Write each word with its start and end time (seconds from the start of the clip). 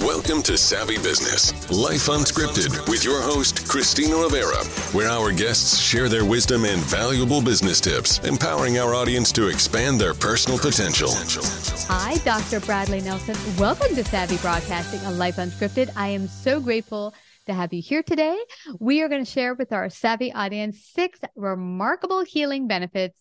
Welcome 0.00 0.42
to 0.42 0.58
Savvy 0.58 0.98
Business, 0.98 1.54
Life 1.70 2.08
Unscripted, 2.08 2.86
with 2.86 3.02
your 3.02 3.22
host, 3.22 3.66
Christina 3.66 4.14
Rivera, 4.14 4.62
where 4.92 5.08
our 5.08 5.32
guests 5.32 5.80
share 5.80 6.10
their 6.10 6.26
wisdom 6.26 6.66
and 6.66 6.82
valuable 6.82 7.40
business 7.40 7.80
tips, 7.80 8.18
empowering 8.18 8.78
our 8.78 8.94
audience 8.94 9.32
to 9.32 9.48
expand 9.48 9.98
their 9.98 10.12
personal 10.12 10.58
potential. 10.58 11.08
Hi, 11.88 12.16
Dr. 12.26 12.60
Bradley 12.60 13.00
Nelson. 13.00 13.36
Welcome 13.56 13.94
to 13.94 14.04
Savvy 14.04 14.36
Broadcasting 14.36 15.00
on 15.06 15.16
Life 15.16 15.36
Unscripted. 15.36 15.90
I 15.96 16.08
am 16.08 16.28
so 16.28 16.60
grateful 16.60 17.14
to 17.46 17.54
have 17.54 17.72
you 17.72 17.80
here 17.80 18.02
today. 18.02 18.38
We 18.78 19.00
are 19.00 19.08
going 19.08 19.24
to 19.24 19.30
share 19.30 19.54
with 19.54 19.72
our 19.72 19.88
Savvy 19.88 20.30
audience 20.30 20.84
six 20.94 21.20
remarkable 21.36 22.22
healing 22.22 22.68
benefits 22.68 23.16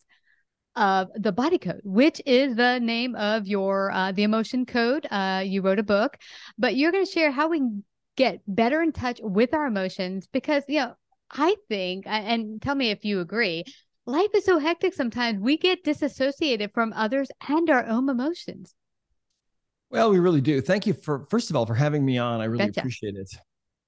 of 0.76 1.10
the 1.16 1.32
body 1.32 1.58
code, 1.58 1.82
which 1.84 2.22
is 2.26 2.56
the 2.56 2.80
name 2.80 3.16
of 3.16 3.48
your 3.48 3.92
uh, 3.92 4.12
the 4.12 4.24
emotion 4.24 4.66
code. 4.66 5.08
Uh, 5.10 5.44
you 5.46 5.62
wrote 5.62 5.80
a 5.80 5.84
book, 5.84 6.18
but 6.58 6.76
you're 6.76 6.92
going 6.92 7.06
to 7.06 7.12
share 7.12 7.32
how 7.32 7.50
we 7.50 7.60
can 7.60 7.84
get 8.16 8.42
better 8.48 8.82
in 8.82 8.92
touch 8.92 9.20
with 9.22 9.54
our 9.54 9.66
emotions 9.66 10.28
because 10.32 10.64
you 10.68 10.80
know 10.80 10.94
I 11.32 11.56
think, 11.70 12.06
and 12.08 12.62
tell 12.62 12.76
me 12.76 12.92
if 12.92 13.04
you 13.04 13.20
agree. 13.20 13.64
Life 14.08 14.30
is 14.36 14.46
so 14.46 14.60
hectic 14.60 14.94
sometimes 14.94 15.40
we 15.40 15.58
get 15.58 15.84
disassociated 15.84 16.72
from 16.74 16.94
others 16.94 17.30
and 17.48 17.68
our 17.72 17.86
own 17.88 18.08
emotions. 18.08 18.76
Well, 19.90 20.12
we 20.12 20.20
really 20.20 20.42
do. 20.42 20.62
Thank 20.62 20.86
you 20.86 20.94
for 20.94 21.26
first 21.30 21.50
of 21.50 21.56
all 21.56 21.66
for 21.66 21.74
having 21.74 22.06
me 22.06 22.18
on. 22.18 22.42
I 22.42 22.46
really 22.46 22.68
Gotcha. 22.68 22.82
appreciate 22.82 23.16
it. 23.16 23.32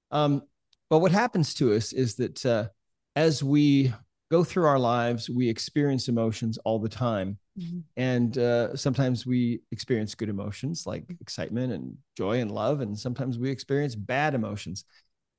Um, 0.09 0.41
but 0.90 1.00
what 1.00 1.11
happens 1.11 1.53
to 1.56 1.73
us 1.73 1.94
is 1.94 2.16
that 2.16 2.45
uh, 2.45 2.69
as 3.16 3.44
we 3.44 3.94
go 4.29 4.43
through 4.43 4.65
our 4.65 4.79
lives, 4.79 5.29
we 5.29 5.49
experience 5.49 6.07
emotions 6.07 6.57
all 6.59 6.79
the 6.79 6.89
time, 6.89 7.38
Mhm. 7.59 7.83
and 7.95 8.38
uh, 8.38 8.75
sometimes 8.75 9.25
we 9.25 9.61
experience 9.71 10.15
good 10.15 10.29
emotions 10.29 10.85
like 10.85 11.05
excitement 11.21 11.73
and 11.73 11.97
joy 12.15 12.39
and 12.41 12.51
love, 12.51 12.81
and 12.81 12.97
sometimes 12.97 13.39
we 13.39 13.49
experience 13.49 13.95
bad 13.95 14.35
emotions 14.35 14.85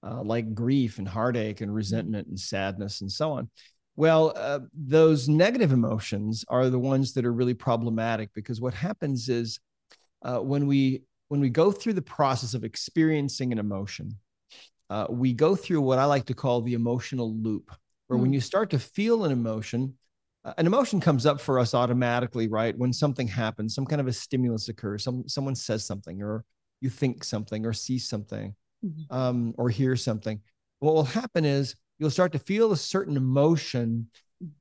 uh, 0.02 0.22
like 0.22 0.54
grief 0.54 0.98
and 0.98 1.08
heartache 1.08 1.60
and 1.60 1.74
resentment 1.74 2.28
and 2.28 2.38
sadness 2.38 3.00
and 3.00 3.10
so 3.10 3.32
on. 3.32 3.50
Well, 3.96 4.32
uh, 4.36 4.60
those 4.72 5.28
negative 5.28 5.72
emotions 5.72 6.44
are 6.48 6.70
the 6.70 6.78
ones 6.78 7.14
that 7.14 7.24
are 7.24 7.32
really 7.32 7.54
problematic 7.54 8.30
because 8.32 8.60
what 8.60 8.74
happens 8.74 9.28
is 9.28 9.58
uh, 10.22 10.38
when 10.38 10.66
we 10.66 11.02
when 11.28 11.40
we 11.40 11.50
go 11.50 11.70
through 11.70 11.92
the 11.94 12.02
process 12.02 12.54
of 12.54 12.64
experiencing 12.64 13.52
an 13.52 13.58
emotion, 13.58 14.16
uh, 14.88 15.06
we 15.10 15.32
go 15.32 15.54
through 15.54 15.80
what 15.82 15.98
I 15.98 16.04
like 16.06 16.24
to 16.26 16.34
call 16.34 16.62
the 16.62 16.74
emotional 16.74 17.34
loop, 17.34 17.70
where 18.08 18.18
when 18.18 18.30
Mm. 18.30 18.34
you 18.34 18.40
start 18.40 18.70
to 18.70 18.78
feel 18.78 19.24
an 19.24 19.32
emotion, 19.32 19.96
uh, 20.44 20.54
an 20.58 20.66
emotion 20.66 21.00
comes 21.00 21.26
up 21.26 21.40
for 21.40 21.58
us 21.58 21.74
automatically, 21.74 22.48
right? 22.48 22.76
When 22.76 22.92
something 22.92 23.28
happens, 23.28 23.74
some 23.74 23.86
kind 23.86 24.00
of 24.00 24.06
a 24.06 24.12
stimulus 24.12 24.68
occurs, 24.68 25.04
some 25.04 25.28
someone 25.28 25.54
says 25.54 25.84
something, 25.84 26.22
or 26.22 26.44
you 26.80 26.90
think 26.90 27.22
something, 27.24 27.64
or 27.66 27.72
see 27.72 27.98
something, 27.98 28.54
Mhm. 28.84 29.06
um, 29.10 29.54
or 29.58 29.68
hear 29.68 29.94
something. 29.96 30.40
What 30.80 30.94
will 30.94 31.04
happen 31.04 31.44
is 31.44 31.74
you'll 31.98 32.10
start 32.10 32.32
to 32.32 32.38
feel 32.38 32.72
a 32.72 32.76
certain 32.76 33.16
emotion, 33.16 34.10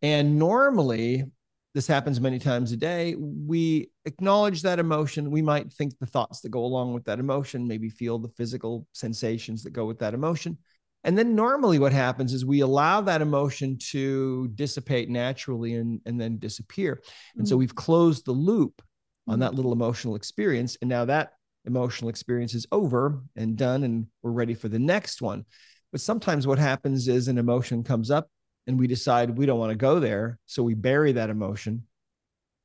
and 0.02 0.38
normally 0.38 1.25
this 1.74 1.85
happens 1.88 2.19
many 2.19 2.40
times 2.40 2.72
a 2.72 2.78
day. 2.78 3.14
We 3.16 3.91
acknowledge 4.06 4.64
that 4.64 4.79
emotion. 4.79 5.29
We 5.29 5.44
might 5.44 5.72
think 5.72 5.97
the 6.00 6.08
thoughts 6.08 6.41
that 6.41 6.50
go 6.50 6.66
along 6.66 6.96
with 6.96 7.03
that 7.06 7.19
emotion, 7.19 7.68
maybe 7.68 7.90
feel 7.90 8.18
the 8.18 8.29
physical 8.29 8.88
sensations 8.94 9.62
that 9.64 9.72
go 9.72 9.85
with 9.85 10.00
that 10.00 10.16
emotion. 10.16 10.58
And 11.03 11.18
then 11.18 11.35
normally 11.35 11.80
what 11.80 11.94
happens 11.94 12.34
is 12.34 12.46
we 12.46 12.62
allow 12.62 13.02
that 13.02 13.22
emotion 13.22 13.78
to 13.91 14.50
dissipate 14.50 15.09
naturally 15.09 15.75
and, 15.75 16.02
and 16.06 16.19
then 16.19 16.38
disappear. 16.38 17.02
And 17.38 17.47
so 17.47 17.56
Mm. 17.56 17.59
we've 17.59 17.75
closed 17.75 18.25
the 18.25 18.34
loop 18.34 18.81
on 19.28 19.38
Mm. 19.38 19.41
that 19.41 19.56
little 19.56 19.72
emotional 19.72 20.16
experience. 20.16 20.78
And 20.81 20.90
now 20.90 21.06
that 21.06 21.34
emotional 21.66 22.09
experience 22.09 22.53
is 22.53 22.66
over 22.72 23.22
and 23.35 23.58
done, 23.58 23.84
and 23.84 24.08
we're 24.22 24.31
ready 24.31 24.53
for 24.53 24.69
the 24.69 24.80
next 24.80 25.22
one. 25.22 25.46
But 25.91 26.02
sometimes 26.02 26.46
what 26.47 26.59
happens 26.59 27.08
is 27.08 27.28
an 27.28 27.38
emotion 27.38 27.84
comes 27.84 28.12
up 28.12 28.29
and 28.68 28.79
we 28.79 28.88
decide 28.88 29.38
we 29.38 29.46
don't 29.46 29.59
want 29.59 29.72
to 29.72 29.78
go 29.78 30.00
there. 30.00 30.40
So 30.46 30.64
we 30.64 30.74
bury 30.74 31.14
that 31.14 31.29
emotion. 31.29 31.84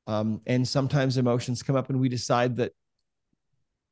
Um, 0.09 0.41
and 0.47 0.66
sometimes 0.66 1.16
emotions 1.16 1.62
come 1.62 1.76
up 1.76 1.91
and 1.91 2.00
we 2.00 2.09
decide 2.09 2.56
that, 2.56 2.72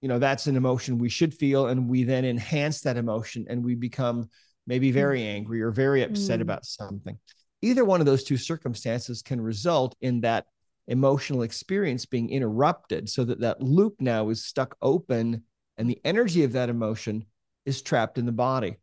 you 0.01 0.09
know, 0.09 0.19
that's 0.19 0.47
an 0.47 0.57
emotion 0.57 0.99
we 0.99 1.09
should 1.09 1.35
feel. 1.35 1.67
And 1.69 1.89
we 1.89 2.05
then 2.05 2.25
enhance 2.25 2.81
that 2.83 2.97
emotion 2.97 3.47
and 3.49 3.65
we 3.65 3.75
become 3.75 4.29
maybe 4.67 4.91
very 4.91 5.23
angry 5.23 5.61
or 5.63 5.71
very 5.71 6.03
upset 6.03 6.39
Mm. 6.39 6.43
about 6.43 6.65
something. 6.65 7.19
Either 7.63 7.85
one 7.85 8.01
of 8.01 8.07
those 8.07 8.25
two 8.25 8.37
circumstances 8.37 9.21
can 9.23 9.41
result 9.41 9.95
in 10.01 10.21
that 10.23 10.47
emotional 10.89 11.43
experience 11.43 12.07
being 12.07 12.31
interrupted 12.31 13.09
so 13.09 13.25
that 13.25 13.41
that 13.41 13.63
loop 13.63 14.01
now 14.01 14.29
is 14.31 14.45
stuck 14.45 14.77
open 14.83 15.43
and 15.77 15.89
the 15.89 16.01
energy 16.05 16.45
of 16.45 16.53
that 16.53 16.69
emotion 16.71 17.25
is 17.67 17.83
trapped 17.83 18.17
in 18.19 18.27
the 18.27 18.33
body. 18.33 18.77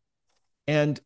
And 0.67 0.99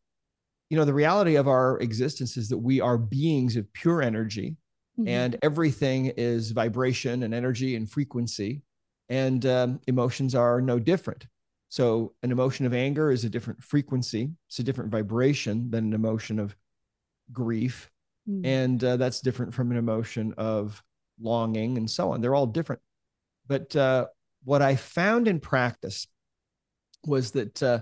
you 0.70 0.78
know, 0.78 0.86
the 0.86 0.94
reality 0.94 1.36
of 1.36 1.48
our 1.50 1.80
existence 1.80 2.38
is 2.38 2.48
that 2.50 2.58
we 2.58 2.80
are 2.80 2.98
beings 2.98 3.58
of 3.58 3.72
pure 3.74 4.02
energy 4.02 4.56
Mhm. 4.98 5.08
and 5.08 5.38
everything 5.42 6.08
is 6.18 6.52
vibration 6.52 7.24
and 7.24 7.34
energy 7.34 7.76
and 7.76 7.90
frequency 7.90 8.62
and 9.12 9.46
um, 9.46 9.80
emotions 9.88 10.34
are 10.34 10.62
no 10.62 10.80
different. 10.80 11.28
So 11.70 12.14
an 12.24 12.32
emotion 12.32 12.66
of 12.66 12.74
anger 12.74 13.12
is 13.12 13.24
a 13.24 13.30
different 13.30 13.64
frequency 13.64 14.32
it's 14.48 14.60
a 14.60 14.64
different 14.64 14.92
vibration 14.92 15.70
than 15.72 15.86
an 15.86 15.94
emotion 15.94 16.40
of 16.40 16.56
grief. 17.32 17.90
Mm. 18.30 18.46
and 18.46 18.84
uh, 18.84 18.98
that's 18.98 19.20
different 19.20 19.52
from 19.52 19.72
an 19.72 19.78
emotion 19.78 20.32
of 20.38 20.84
longing 21.20 21.78
and 21.80 21.90
so 21.90 22.12
on. 22.12 22.22
They're 22.22 22.36
all 22.36 22.46
different. 22.46 22.80
But 23.48 23.76
uh, 23.76 24.06
what 24.44 24.62
i 24.62 24.76
found 24.76 25.28
in 25.28 25.40
practice 25.40 26.08
was 27.06 27.32
that 27.32 27.62
uh, 27.64 27.80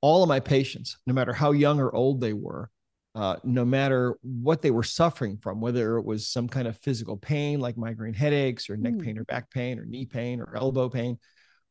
all 0.00 0.22
of 0.22 0.28
my 0.28 0.40
patients 0.40 0.98
no 1.06 1.14
matter 1.14 1.32
how 1.32 1.52
young 1.52 1.80
or 1.80 1.94
old 1.94 2.20
they 2.20 2.32
were 2.32 2.70
uh, 3.14 3.36
no 3.44 3.64
matter 3.64 4.16
what 4.22 4.62
they 4.62 4.70
were 4.70 4.82
suffering 4.82 5.36
from 5.36 5.60
whether 5.60 5.98
it 5.98 6.04
was 6.04 6.26
some 6.26 6.48
kind 6.48 6.66
of 6.66 6.78
physical 6.78 7.16
pain 7.16 7.60
like 7.60 7.76
migraine 7.76 8.14
headaches 8.14 8.70
or 8.70 8.76
neck 8.76 8.94
Mm. 8.94 9.04
pain 9.04 9.18
or 9.18 9.24
back 9.24 9.50
pain 9.50 9.78
or 9.78 9.84
knee 9.84 10.06
pain 10.06 10.40
or 10.40 10.56
elbow 10.56 10.88
pain 10.88 11.18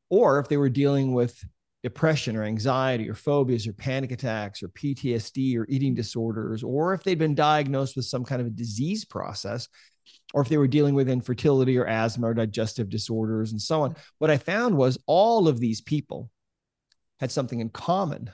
or 0.10 0.40
if 0.40 0.50
they 0.50 0.58
were 0.58 0.70
dealing 0.70 1.14
with 1.14 1.44
depression 1.84 2.36
or 2.36 2.44
anxiety 2.44 3.10
or 3.10 3.16
phobias 3.16 3.68
or 3.68 3.74
panic 3.74 4.12
attacks 4.12 4.62
or 4.62 4.68
PTSD 4.70 5.58
or 5.58 5.66
eating 5.68 5.96
disorders, 5.96 6.64
or 6.64 6.94
if 6.94 7.04
they'd 7.04 7.18
been 7.18 7.34
diagnosed 7.34 7.96
with 7.96 8.06
some 8.06 8.24
kind 8.24 8.40
of 8.40 8.48
a 8.48 8.52
disease 8.52 9.04
process, 9.04 9.68
or 10.34 10.42
if 10.42 10.50
they 10.50 10.58
were 10.58 10.68
dealing 10.68 10.94
with 10.94 11.10
infertility 11.10 11.78
or 11.78 11.88
asthma 11.88 12.28
or 12.28 12.34
digestive 12.34 12.90
disorders 12.90 13.52
and 13.52 13.62
so 13.62 13.82
on. 13.82 13.96
What 14.20 14.30
I 14.30 14.38
found 14.38 14.78
was 14.78 15.00
all 15.08 15.48
of 15.48 15.60
these 15.60 15.82
people 15.82 16.30
had 17.20 17.32
something 17.32 17.60
in 17.60 17.70
common, 17.70 18.30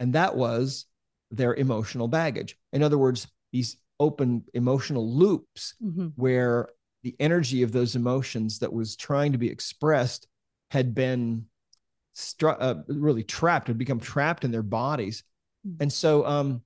and 0.00 0.14
that 0.14 0.36
was 0.36 0.86
their 1.30 1.54
emotional 1.54 2.08
baggage. 2.08 2.56
In 2.72 2.82
other 2.82 2.98
words, 2.98 3.26
these 3.52 3.76
open 4.00 4.44
emotional 4.54 5.12
loops 5.12 5.74
mm-hmm. 5.82 6.08
where 6.16 6.68
the 7.02 7.16
energy 7.20 7.62
of 7.62 7.72
those 7.72 7.96
emotions 7.96 8.58
that 8.60 8.72
was 8.72 8.96
trying 8.96 9.32
to 9.32 9.38
be 9.38 9.48
expressed 9.48 10.26
had 10.70 10.94
been 10.94 11.46
stru- 12.14 12.56
uh, 12.58 12.76
really 12.88 13.22
trapped, 13.22 13.68
had 13.68 13.78
become 13.78 14.00
trapped 14.00 14.44
in 14.44 14.50
their 14.50 14.62
bodies. 14.62 15.22
Mm-hmm. 15.66 15.82
And 15.82 15.92
so, 15.92 16.26
um, 16.26 16.62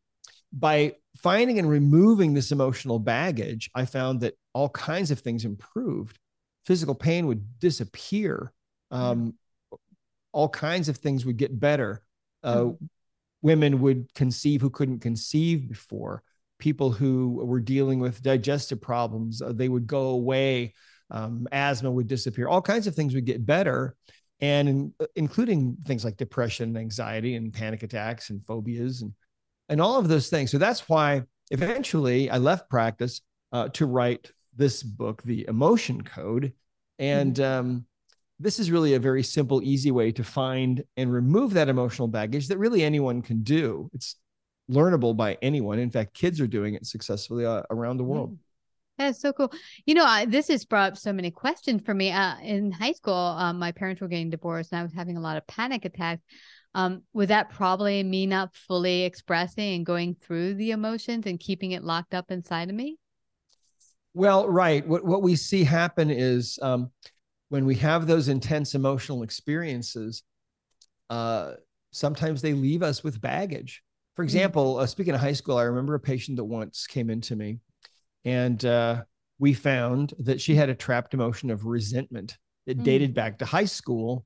by 0.52 0.96
finding 1.16 1.58
and 1.58 1.68
removing 1.68 2.34
this 2.34 2.52
emotional 2.52 2.98
baggage, 2.98 3.70
I 3.74 3.84
found 3.86 4.20
that 4.20 4.34
all 4.52 4.68
kinds 4.68 5.10
of 5.10 5.20
things 5.20 5.44
improved. 5.44 6.18
Physical 6.66 6.94
pain 6.94 7.26
would 7.26 7.58
disappear. 7.58 8.52
Um, 8.90 9.34
all 10.32 10.48
kinds 10.48 10.88
of 10.88 10.98
things 10.98 11.24
would 11.24 11.38
get 11.38 11.58
better. 11.58 12.02
Uh, 12.42 12.56
mm-hmm. 12.56 12.84
Women 13.42 13.80
would 13.80 14.12
conceive 14.14 14.60
who 14.60 14.70
couldn't 14.70 15.00
conceive 15.00 15.68
before. 15.68 16.22
People 16.58 16.92
who 16.92 17.42
were 17.44 17.60
dealing 17.60 17.98
with 17.98 18.22
digestive 18.22 18.80
problems, 18.80 19.42
uh, 19.42 19.52
they 19.52 19.68
would 19.68 19.86
go 19.86 20.10
away. 20.10 20.74
Um, 21.10 21.46
asthma 21.52 21.90
would 21.90 22.06
disappear. 22.06 22.48
All 22.48 22.62
kinds 22.62 22.86
of 22.86 22.94
things 22.94 23.14
would 23.14 23.26
get 23.26 23.44
better, 23.44 23.96
and 24.40 24.68
in, 24.68 24.94
uh, 24.98 25.06
including 25.14 25.76
things 25.84 26.04
like 26.04 26.16
depression, 26.16 26.70
and 26.70 26.78
anxiety, 26.78 27.34
and 27.34 27.52
panic 27.52 27.82
attacks, 27.82 28.30
and 28.30 28.42
phobias, 28.42 29.02
and 29.02 29.12
and 29.68 29.80
all 29.80 29.98
of 29.98 30.08
those 30.08 30.28
things. 30.30 30.50
So 30.50 30.58
that's 30.58 30.88
why 30.88 31.22
eventually 31.50 32.30
I 32.30 32.38
left 32.38 32.70
practice 32.70 33.20
uh, 33.52 33.68
to 33.70 33.86
write 33.86 34.30
this 34.56 34.82
book, 34.82 35.22
The 35.22 35.46
Emotion 35.48 36.02
Code. 36.02 36.52
And 36.98 37.34
mm-hmm. 37.34 37.60
um, 37.60 37.86
this 38.42 38.58
is 38.58 38.70
really 38.70 38.94
a 38.94 38.98
very 38.98 39.22
simple, 39.22 39.62
easy 39.62 39.90
way 39.90 40.12
to 40.12 40.24
find 40.24 40.84
and 40.96 41.12
remove 41.12 41.54
that 41.54 41.68
emotional 41.68 42.08
baggage 42.08 42.48
that 42.48 42.58
really 42.58 42.82
anyone 42.82 43.22
can 43.22 43.42
do. 43.42 43.90
It's 43.92 44.16
learnable 44.70 45.16
by 45.16 45.38
anyone. 45.42 45.78
In 45.78 45.90
fact, 45.90 46.14
kids 46.14 46.40
are 46.40 46.46
doing 46.46 46.74
it 46.74 46.86
successfully 46.86 47.44
uh, 47.44 47.62
around 47.70 47.96
the 47.96 48.04
world. 48.04 48.36
That's 48.98 49.20
so 49.20 49.32
cool. 49.32 49.52
You 49.86 49.94
know, 49.94 50.04
I, 50.04 50.26
this 50.26 50.48
has 50.48 50.64
brought 50.64 50.92
up 50.92 50.98
so 50.98 51.12
many 51.12 51.30
questions 51.30 51.82
for 51.84 51.94
me. 51.94 52.10
Uh, 52.10 52.38
in 52.40 52.70
high 52.70 52.92
school, 52.92 53.14
um, 53.14 53.58
my 53.58 53.72
parents 53.72 54.00
were 54.00 54.08
getting 54.08 54.30
divorced, 54.30 54.72
and 54.72 54.80
I 54.80 54.82
was 54.82 54.92
having 54.92 55.16
a 55.16 55.20
lot 55.20 55.36
of 55.36 55.46
panic 55.46 55.84
attacks 55.84 56.22
um, 56.74 57.02
was 57.12 57.28
that 57.28 57.50
probably 57.50 58.02
me 58.02 58.26
not 58.26 58.54
fully 58.54 59.02
expressing 59.02 59.74
and 59.74 59.86
going 59.86 60.14
through 60.14 60.54
the 60.54 60.70
emotions 60.70 61.26
and 61.26 61.38
keeping 61.38 61.72
it 61.72 61.84
locked 61.84 62.14
up 62.14 62.30
inside 62.30 62.70
of 62.70 62.74
me? 62.74 62.96
Well, 64.14 64.48
right. 64.48 64.86
What 64.86 65.04
what 65.04 65.22
we 65.22 65.36
see 65.36 65.64
happen 65.64 66.10
is 66.10 66.58
um, 66.62 66.90
when 67.52 67.66
we 67.66 67.74
have 67.74 68.06
those 68.06 68.28
intense 68.28 68.74
emotional 68.74 69.22
experiences, 69.22 70.22
uh, 71.10 71.52
sometimes 71.90 72.40
they 72.40 72.54
leave 72.54 72.82
us 72.82 73.04
with 73.04 73.20
baggage. 73.20 73.82
For 74.16 74.22
mm. 74.22 74.24
example, 74.24 74.78
uh, 74.78 74.86
speaking 74.86 75.12
of 75.12 75.20
high 75.20 75.34
school, 75.34 75.58
I 75.58 75.64
remember 75.64 75.94
a 75.94 76.00
patient 76.00 76.38
that 76.38 76.44
once 76.44 76.86
came 76.86 77.10
into 77.10 77.36
me, 77.36 77.58
and 78.24 78.64
uh, 78.64 79.02
we 79.38 79.52
found 79.52 80.14
that 80.20 80.40
she 80.40 80.54
had 80.54 80.70
a 80.70 80.74
trapped 80.74 81.12
emotion 81.12 81.50
of 81.50 81.66
resentment 81.66 82.38
that 82.66 82.78
mm. 82.78 82.84
dated 82.84 83.12
back 83.12 83.38
to 83.40 83.44
high 83.44 83.66
school 83.66 84.24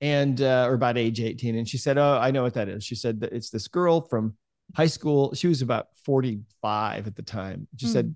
and 0.00 0.42
uh, 0.42 0.66
or 0.68 0.74
about 0.74 0.98
age 0.98 1.20
18 1.20 1.54
and 1.54 1.68
she 1.68 1.78
said 1.78 1.96
oh 1.96 2.18
i 2.20 2.32
know 2.32 2.42
what 2.42 2.54
that 2.54 2.68
is 2.68 2.82
she 2.82 2.96
said 2.96 3.20
that 3.20 3.32
it's 3.32 3.48
this 3.50 3.68
girl 3.68 4.00
from 4.00 4.34
high 4.74 4.88
school 4.88 5.32
she 5.34 5.46
was 5.46 5.62
about 5.62 5.86
45 6.04 7.06
at 7.06 7.14
the 7.14 7.22
time 7.22 7.68
she 7.76 7.86
mm. 7.86 7.92
said 7.92 8.14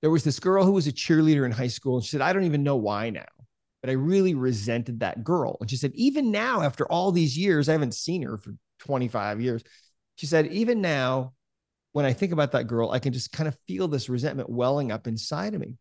there 0.00 0.10
was 0.10 0.22
this 0.22 0.38
girl 0.38 0.64
who 0.64 0.70
was 0.70 0.86
a 0.86 0.92
cheerleader 0.92 1.44
in 1.44 1.50
high 1.50 1.66
school 1.66 1.96
and 1.96 2.04
she 2.04 2.10
said 2.12 2.20
i 2.20 2.32
don't 2.32 2.44
even 2.44 2.62
know 2.62 2.76
why 2.76 3.10
now 3.10 3.26
but 3.82 3.90
i 3.90 3.94
really 3.94 4.34
resented 4.34 5.00
that 5.00 5.24
girl 5.24 5.56
and 5.60 5.70
she 5.70 5.76
said 5.76 5.92
even 5.94 6.30
now 6.30 6.62
after 6.62 6.86
all 6.86 7.12
these 7.12 7.36
years 7.36 7.68
i 7.68 7.72
haven't 7.72 7.94
seen 7.94 8.22
her 8.22 8.36
for 8.36 8.54
25 8.80 9.40
years 9.40 9.62
she 10.16 10.26
said 10.26 10.46
even 10.48 10.80
now 10.80 11.32
when 11.92 12.04
i 12.04 12.12
think 12.12 12.32
about 12.32 12.52
that 12.52 12.66
girl 12.66 12.90
i 12.90 12.98
can 12.98 13.12
just 13.12 13.32
kind 13.32 13.48
of 13.48 13.56
feel 13.66 13.88
this 13.88 14.08
resentment 14.08 14.48
welling 14.48 14.92
up 14.92 15.06
inside 15.06 15.54
of 15.54 15.60
me 15.60 15.74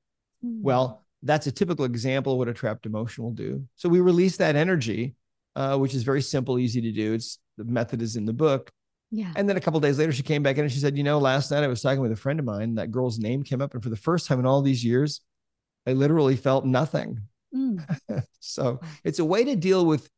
mm. 0.46 0.62
well 0.62 1.06
that's 1.24 1.48
a 1.48 1.52
typical 1.52 1.86
example 1.86 2.34
of 2.34 2.40
what 2.40 2.48
a 2.48 2.54
trapped 2.54 2.86
emotion 2.86 3.24
will 3.24 3.32
do 3.32 3.64
so 3.76 3.90
we 3.90 4.00
release 4.00 4.38
that 4.38 4.56
energy 4.56 5.16
uh, 5.56 5.78
which 5.78 5.94
is 5.94 6.04
very 6.04 6.22
simple, 6.22 6.58
easy 6.58 6.82
to 6.82 6.92
do. 6.92 7.14
It's 7.14 7.40
the 7.58 7.66
method 7.66 8.02
is 8.02 8.16
in 8.16 8.26
the 8.26 8.34
book. 8.34 8.72
Yeah. 9.12 9.34
And 9.36 9.50
then 9.50 9.58
a 9.58 9.62
couple 9.62 9.80
days 9.80 9.98
later, 9.98 10.12
she 10.12 10.24
came 10.24 10.44
back 10.44 10.58
in 10.58 10.64
and 10.64 10.72
she 10.72 10.80
said, 10.80 10.98
"You 10.98 11.04
know, 11.04 11.18
last 11.18 11.52
night 11.52 11.64
I 11.64 11.68
was 11.68 11.82
talking 11.82 12.02
with 12.02 12.12
a 12.12 12.16
friend 12.16 12.40
of 12.40 12.46
mine. 12.46 12.76
That 12.76 12.92
girl's 12.92 13.20
name 13.20 13.44
came 13.44 13.62
up, 13.62 13.74
and 13.74 13.84
for 13.84 13.90
the 13.90 13.98
first 13.98 14.28
time 14.28 14.40
in 14.40 14.46
all 14.46 14.62
these 14.62 14.86
years, 14.86 15.22
I 15.86 15.94
literally 15.94 16.36
felt 16.36 16.66
nothing." 16.66 17.20
Mm. 17.56 18.24
so 18.40 18.80
it's 19.04 19.20
a 19.20 19.26
way 19.26 19.44
to 19.44 19.56
deal 19.56 19.86
with 19.86 20.10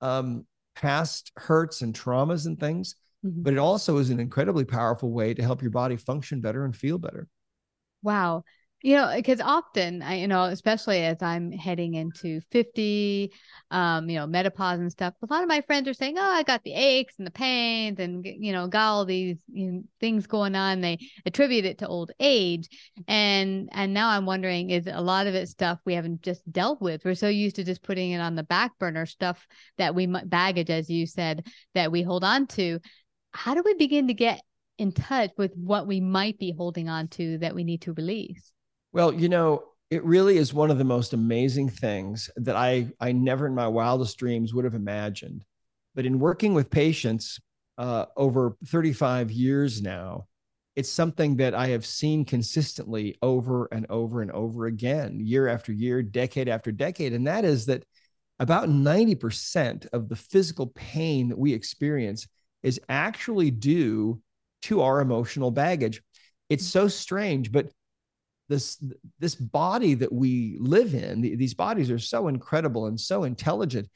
um, 0.00 0.46
past 0.74 1.32
hurts 1.36 1.82
and 1.82 1.94
traumas 1.94 2.46
and 2.46 2.58
things, 2.58 2.96
mm-hmm. 3.24 3.42
but 3.42 3.52
it 3.52 3.58
also 3.58 3.98
is 3.98 4.10
an 4.10 4.20
incredibly 4.20 4.64
powerful 4.64 5.10
way 5.10 5.34
to 5.34 5.42
help 5.42 5.62
your 5.62 5.70
body 5.70 5.96
function 5.96 6.40
better 6.40 6.64
and 6.64 6.76
feel 6.76 6.98
better. 6.98 7.28
Wow 8.02 8.44
you 8.82 8.96
know 8.96 9.12
because 9.14 9.40
often 9.40 10.02
i 10.02 10.14
you 10.14 10.28
know 10.28 10.44
especially 10.44 11.04
as 11.04 11.22
i'm 11.22 11.52
heading 11.52 11.94
into 11.94 12.40
50 12.50 13.32
um 13.70 14.08
you 14.08 14.18
know 14.18 14.26
menopause 14.26 14.80
and 14.80 14.90
stuff 14.90 15.14
a 15.22 15.32
lot 15.32 15.42
of 15.42 15.48
my 15.48 15.60
friends 15.62 15.88
are 15.88 15.94
saying 15.94 16.16
oh 16.18 16.22
i 16.22 16.42
got 16.42 16.62
the 16.64 16.74
aches 16.74 17.14
and 17.18 17.26
the 17.26 17.30
pains 17.30 17.98
and 17.98 18.24
you 18.24 18.52
know 18.52 18.66
got 18.66 18.88
all 18.88 19.04
these 19.04 19.38
you 19.52 19.70
know, 19.70 19.82
things 20.00 20.26
going 20.26 20.54
on. 20.54 20.80
They 20.80 20.98
attribute 21.24 21.64
it 21.64 21.78
to 21.78 21.88
old 21.88 22.10
age. 22.18 22.68
And 23.06 23.68
and 23.72 23.94
now 23.94 24.10
i'm 24.10 24.26
wondering 24.26 24.70
is 24.70 24.86
a 24.86 25.00
lot 25.00 25.26
of 25.26 25.34
it 25.34 25.48
stuff 25.48 25.78
we 25.84 25.94
haven't 25.94 26.22
just 26.22 26.50
dealt 26.50 26.80
with. 26.80 27.04
We're 27.04 27.14
so 27.14 27.28
used 27.28 27.56
to 27.56 27.64
just 27.64 27.82
putting 27.82 28.12
it 28.12 28.18
on 28.18 28.34
the 28.34 28.42
back 28.42 28.78
burner 28.78 29.06
stuff 29.06 29.46
that 29.78 29.94
we 29.94 30.06
baggage 30.06 30.70
as 30.70 30.90
you 30.90 31.06
said 31.06 31.46
that 31.74 31.92
we 31.92 32.02
hold 32.02 32.24
on 32.24 32.46
to. 32.48 32.80
How 33.32 33.54
do 33.54 33.62
we 33.64 33.74
begin 33.74 34.08
to 34.08 34.14
get 34.14 34.42
in 34.78 34.92
touch 34.92 35.30
with 35.36 35.52
what 35.54 35.86
we 35.86 36.00
might 36.00 36.38
be 36.38 36.54
holding 36.56 36.88
on 36.88 37.08
to 37.08 37.38
that 37.38 37.54
we 37.54 37.64
need 37.64 37.82
to 37.82 37.92
release 37.92 38.52
well, 38.92 39.12
you 39.12 39.28
know, 39.28 39.64
it 39.90 40.04
really 40.04 40.38
is 40.38 40.54
one 40.54 40.70
of 40.70 40.78
the 40.78 40.84
most 40.84 41.12
amazing 41.12 41.68
things 41.68 42.30
that 42.36 42.56
I 42.56 42.88
I 43.00 43.12
never 43.12 43.46
in 43.46 43.54
my 43.54 43.68
wildest 43.68 44.16
dreams 44.18 44.54
would 44.54 44.64
have 44.64 44.74
imagined. 44.74 45.44
But 45.94 46.06
in 46.06 46.18
working 46.18 46.54
with 46.54 46.70
patients 46.70 47.38
uh, 47.76 48.06
over 48.16 48.56
35 48.66 49.30
years 49.30 49.82
now, 49.82 50.26
it's 50.76 50.90
something 50.90 51.36
that 51.36 51.54
I 51.54 51.68
have 51.68 51.84
seen 51.84 52.24
consistently 52.24 53.16
over 53.20 53.68
and 53.70 53.86
over 53.90 54.22
and 54.22 54.30
over 54.30 54.66
again, 54.66 55.20
year 55.20 55.48
after 55.48 55.72
year, 55.72 56.02
decade 56.02 56.48
after 56.48 56.72
decade. 56.72 57.12
And 57.12 57.26
that 57.26 57.44
is 57.44 57.66
that 57.66 57.84
about 58.38 58.68
90% 58.68 59.86
of 59.92 60.08
the 60.08 60.16
physical 60.16 60.68
pain 60.68 61.28
that 61.28 61.38
we 61.38 61.52
experience 61.52 62.26
is 62.62 62.80
actually 62.88 63.50
due 63.50 64.22
to 64.62 64.80
our 64.80 65.00
emotional 65.00 65.50
baggage. 65.50 66.02
It's 66.48 66.66
so 66.66 66.88
strange, 66.88 67.52
but 67.52 67.70
this 68.52 68.82
this 69.18 69.34
body 69.34 69.94
that 69.94 70.12
we 70.12 70.56
live 70.60 70.94
in 70.94 71.22
these 71.22 71.54
bodies 71.54 71.90
are 71.90 71.98
so 71.98 72.28
incredible 72.28 72.86
and 72.86 73.00
so 73.00 73.24
intelligent 73.24 73.88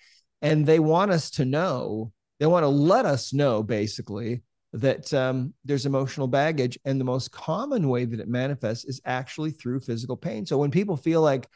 and 0.43 0.67
they 0.67 0.79
want 0.79 1.11
us 1.11 1.31
to 1.31 1.45
know 1.45 2.11
they 2.41 2.47
want 2.47 2.63
to 2.63 2.69
let 2.69 3.05
us 3.05 3.33
know 3.33 3.63
basically 3.63 4.43
that 4.73 5.13
um, 5.15 5.55
there's 5.65 5.87
emotional 5.87 6.27
baggage 6.27 6.79
and 6.85 7.01
the 7.01 7.05
most 7.05 7.33
common 7.33 7.89
way 7.89 8.05
that 8.05 8.21
it 8.21 8.29
manifests 8.29 8.85
is 8.85 9.01
actually 9.07 9.51
through 9.51 9.81
physical 9.81 10.19
pain. 10.19 10.45
So 10.45 10.59
when 10.59 10.71
people 10.71 10.99
feel 10.99 11.23
like 11.23 11.47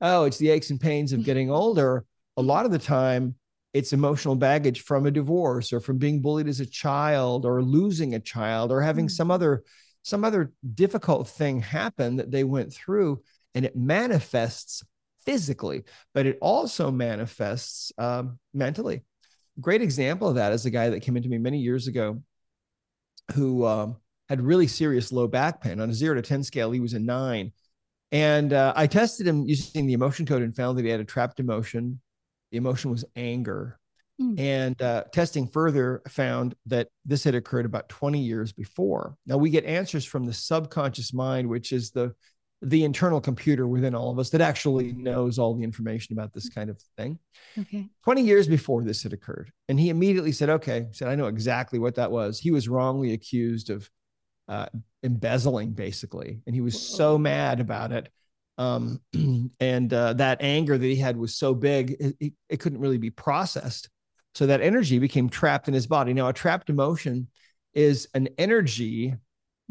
oh 0.00 0.24
it's 0.24 0.38
the 0.38 0.50
aches 0.50 0.70
and 0.70 0.80
pains 0.80 1.12
of 1.12 1.24
getting 1.24 1.50
older 1.50 2.04
a 2.36 2.42
lot 2.42 2.64
of 2.64 2.72
the 2.72 2.78
time 2.78 3.34
it's 3.74 3.92
emotional 3.92 4.34
baggage 4.34 4.82
from 4.82 5.06
a 5.06 5.10
divorce 5.10 5.72
or 5.72 5.80
from 5.80 5.98
being 5.98 6.22
bullied 6.22 6.48
as 6.48 6.60
a 6.60 6.66
child 6.66 7.44
or 7.44 7.62
losing 7.62 8.14
a 8.14 8.20
child 8.20 8.72
or 8.72 8.80
having 8.80 9.08
some 9.08 9.30
other 9.30 9.62
some 10.02 10.24
other 10.24 10.52
difficult 10.74 11.28
thing 11.28 11.60
happened 11.60 12.18
that 12.18 12.30
they 12.30 12.44
went 12.44 12.72
through 12.72 13.22
and 13.54 13.64
it 13.64 13.76
manifests 13.76 14.82
physically, 15.24 15.84
but 16.14 16.26
it 16.26 16.38
also 16.40 16.90
manifests 16.90 17.92
um, 17.98 18.38
mentally. 18.54 19.02
Great 19.60 19.82
example 19.82 20.28
of 20.28 20.36
that 20.36 20.52
is 20.52 20.64
a 20.64 20.70
guy 20.70 20.90
that 20.90 21.00
came 21.00 21.16
into 21.16 21.28
me 21.28 21.38
many 21.38 21.58
years 21.58 21.88
ago 21.88 22.22
who 23.34 23.66
um, 23.66 23.96
had 24.28 24.40
really 24.40 24.66
serious 24.66 25.12
low 25.12 25.26
back 25.26 25.60
pain. 25.60 25.80
On 25.80 25.90
a 25.90 25.94
zero 25.94 26.14
to 26.14 26.22
10 26.22 26.44
scale, 26.44 26.70
he 26.70 26.80
was 26.80 26.94
a 26.94 26.98
nine. 26.98 27.52
And 28.12 28.52
uh, 28.52 28.72
I 28.76 28.86
tested 28.86 29.26
him 29.26 29.44
using 29.46 29.86
the 29.86 29.92
emotion 29.92 30.26
code 30.26 30.42
and 30.42 30.54
found 30.54 30.78
that 30.78 30.84
he 30.84 30.90
had 30.90 31.00
a 31.00 31.04
trapped 31.04 31.40
emotion. 31.40 32.00
The 32.50 32.58
emotion 32.58 32.90
was 32.90 33.04
anger. 33.16 33.77
Mm. 34.20 34.40
And 34.40 34.82
uh, 34.82 35.04
testing 35.12 35.46
further 35.46 36.02
found 36.08 36.54
that 36.66 36.88
this 37.04 37.22
had 37.24 37.34
occurred 37.34 37.66
about 37.66 37.88
20 37.88 38.18
years 38.18 38.52
before. 38.52 39.16
Now 39.26 39.36
we 39.36 39.50
get 39.50 39.64
answers 39.64 40.04
from 40.04 40.24
the 40.24 40.32
subconscious 40.32 41.12
mind, 41.14 41.48
which 41.48 41.72
is 41.72 41.90
the 41.90 42.14
the 42.60 42.82
internal 42.82 43.20
computer 43.20 43.68
within 43.68 43.94
all 43.94 44.10
of 44.10 44.18
us 44.18 44.30
that 44.30 44.40
actually 44.40 44.92
knows 44.92 45.38
all 45.38 45.54
the 45.54 45.62
information 45.62 46.12
about 46.12 46.34
this 46.34 46.48
kind 46.48 46.70
of 46.70 46.80
thing. 46.96 47.16
Okay. 47.56 47.86
20 48.02 48.22
years 48.22 48.48
before 48.48 48.82
this 48.82 49.02
had 49.04 49.12
occurred. 49.12 49.52
And 49.68 49.78
he 49.78 49.90
immediately 49.90 50.32
said, 50.32 50.50
okay, 50.50 50.88
said, 50.90 51.06
I 51.06 51.14
know 51.14 51.26
exactly 51.26 51.78
what 51.78 51.94
that 51.94 52.10
was. 52.10 52.40
He 52.40 52.50
was 52.50 52.68
wrongly 52.68 53.12
accused 53.12 53.70
of 53.70 53.88
uh, 54.48 54.66
embezzling, 55.04 55.72
basically. 55.72 56.40
And 56.46 56.54
he 56.54 56.60
was 56.60 56.74
Whoa. 56.74 56.96
so 56.96 57.18
mad 57.18 57.60
about 57.60 57.92
it 57.92 58.10
Um, 58.58 59.00
and 59.60 59.92
uh, 59.92 60.14
that 60.14 60.38
anger 60.42 60.76
that 60.76 60.84
he 60.84 60.96
had 60.96 61.16
was 61.16 61.36
so 61.36 61.54
big, 61.54 61.92
it, 61.92 62.16
it, 62.18 62.32
it 62.48 62.56
couldn't 62.60 62.80
really 62.80 62.98
be 62.98 63.10
processed. 63.10 63.88
So 64.34 64.46
that 64.46 64.60
energy 64.60 64.98
became 64.98 65.28
trapped 65.28 65.68
in 65.68 65.74
his 65.74 65.86
body. 65.86 66.12
Now, 66.12 66.28
a 66.28 66.32
trapped 66.32 66.70
emotion 66.70 67.28
is 67.74 68.08
an 68.14 68.28
energy 68.38 69.14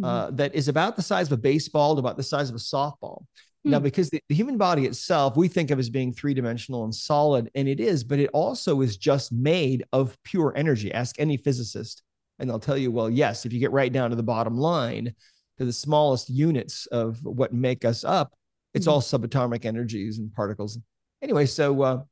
uh, 0.04 0.30
that 0.32 0.54
is 0.54 0.68
about 0.68 0.96
the 0.96 1.02
size 1.02 1.28
of 1.28 1.32
a 1.34 1.42
baseball 1.42 1.96
to 1.96 2.00
about 2.00 2.18
the 2.18 2.24
size 2.24 2.50
of 2.50 2.56
a 2.56 2.60
softball. 2.60 3.26
Now, 3.64 3.80
because 3.80 4.10
the, 4.10 4.22
the 4.30 4.36
human 4.36 4.58
body 4.58 4.86
itself, 4.86 5.36
we 5.36 5.50
think 5.50 5.72
of 5.72 5.80
as 5.80 5.90
being 5.90 6.14
three 6.14 6.34
dimensional 6.34 6.86
and 6.86 6.96
solid, 6.96 7.52
and 7.54 7.68
it 7.68 7.82
is, 7.82 8.04
but 8.04 8.18
it 8.18 8.30
also 8.32 8.80
is 8.80 8.96
just 8.96 9.34
made 9.34 9.84
of 9.92 10.18
pure 10.24 10.54
energy. 10.56 10.94
Ask 10.94 11.20
any 11.20 11.36
physicist, 11.36 12.02
and 12.40 12.50
they'll 12.50 12.60
tell 12.60 12.78
you, 12.78 12.92
well, 12.92 13.10
yes, 13.10 13.46
if 13.46 13.52
you 13.52 13.60
get 13.60 13.74
right 13.74 13.92
down 13.92 14.12
to 14.12 14.16
the 14.16 14.24
bottom 14.24 14.58
line, 14.58 15.14
to 15.58 15.66
the 15.66 15.74
smallest 15.74 16.30
units 16.30 16.86
of 16.88 17.20
what 17.26 17.54
make 17.54 17.84
us 17.84 18.06
up, 18.06 18.34
it's 18.74 18.88
Mhm. 18.88 18.92
all 18.92 19.02
subatomic 19.02 19.66
energies 19.66 20.18
and 20.20 20.34
particles. 20.34 20.78
Anyway, 21.22 21.46
so 21.46 21.82
uh, 21.82 22.04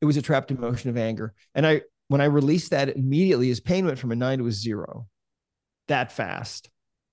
it 0.00 0.04
was 0.04 0.16
a 0.16 0.22
trapped 0.22 0.50
emotion 0.50 0.90
of 0.90 0.96
anger. 0.96 1.34
And 1.54 1.66
I, 1.66 1.82
when 2.08 2.20
I 2.20 2.26
released 2.26 2.70
that 2.70 2.96
immediately, 2.96 3.48
his 3.48 3.60
pain 3.60 3.84
went 3.86 3.98
from 3.98 4.12
a 4.12 4.16
nine 4.16 4.38
to 4.38 4.46
a 4.46 4.52
zero 4.52 5.06
that 5.88 6.12
fast. 6.12 6.70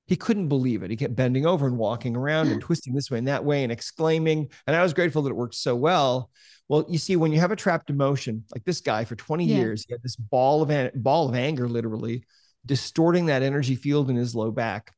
He 0.08 0.16
couldn't 0.16 0.50
believe 0.50 0.84
it. 0.84 0.92
He 0.92 0.98
kept 0.98 1.16
bending 1.16 1.46
over 1.48 1.66
and 1.66 1.78
walking 1.78 2.16
around 2.16 2.50
and 2.50 2.62
twisting 2.62 2.94
this 2.94 3.10
way 3.10 3.18
and 3.18 3.28
that 3.28 3.44
way 3.44 3.64
and 3.64 3.72
exclaiming. 3.72 4.50
And 4.68 4.76
I 4.76 4.84
was 4.84 4.94
grateful 4.94 5.24
that 5.24 5.32
it 5.32 5.36
worked 5.36 5.56
so 5.56 5.76
well. 5.76 6.30
Well, 6.68 6.86
you 6.90 6.98
see, 6.98 7.16
when 7.16 7.32
you 7.32 7.40
have 7.40 7.52
a 7.52 7.56
trapped 7.56 7.90
emotion, 7.90 8.44
like 8.54 8.64
this 8.66 8.82
guy 8.82 9.06
for 9.06 9.16
20 9.16 9.46
Yeah. 9.46 9.58
years, 9.58 9.86
he 9.86 9.94
had 9.94 10.04
this 10.04 10.16
ball 10.16 10.62
of 10.62 10.70
an- 10.70 10.92
ball 10.96 11.30
of 11.30 11.36
anger, 11.36 11.68
literally 11.68 12.26
distorting 12.66 13.28
that 13.28 13.44
energy 13.44 13.76
field 13.76 14.10
in 14.10 14.16
his 14.16 14.36
low 14.36 14.52
back. 14.52 14.92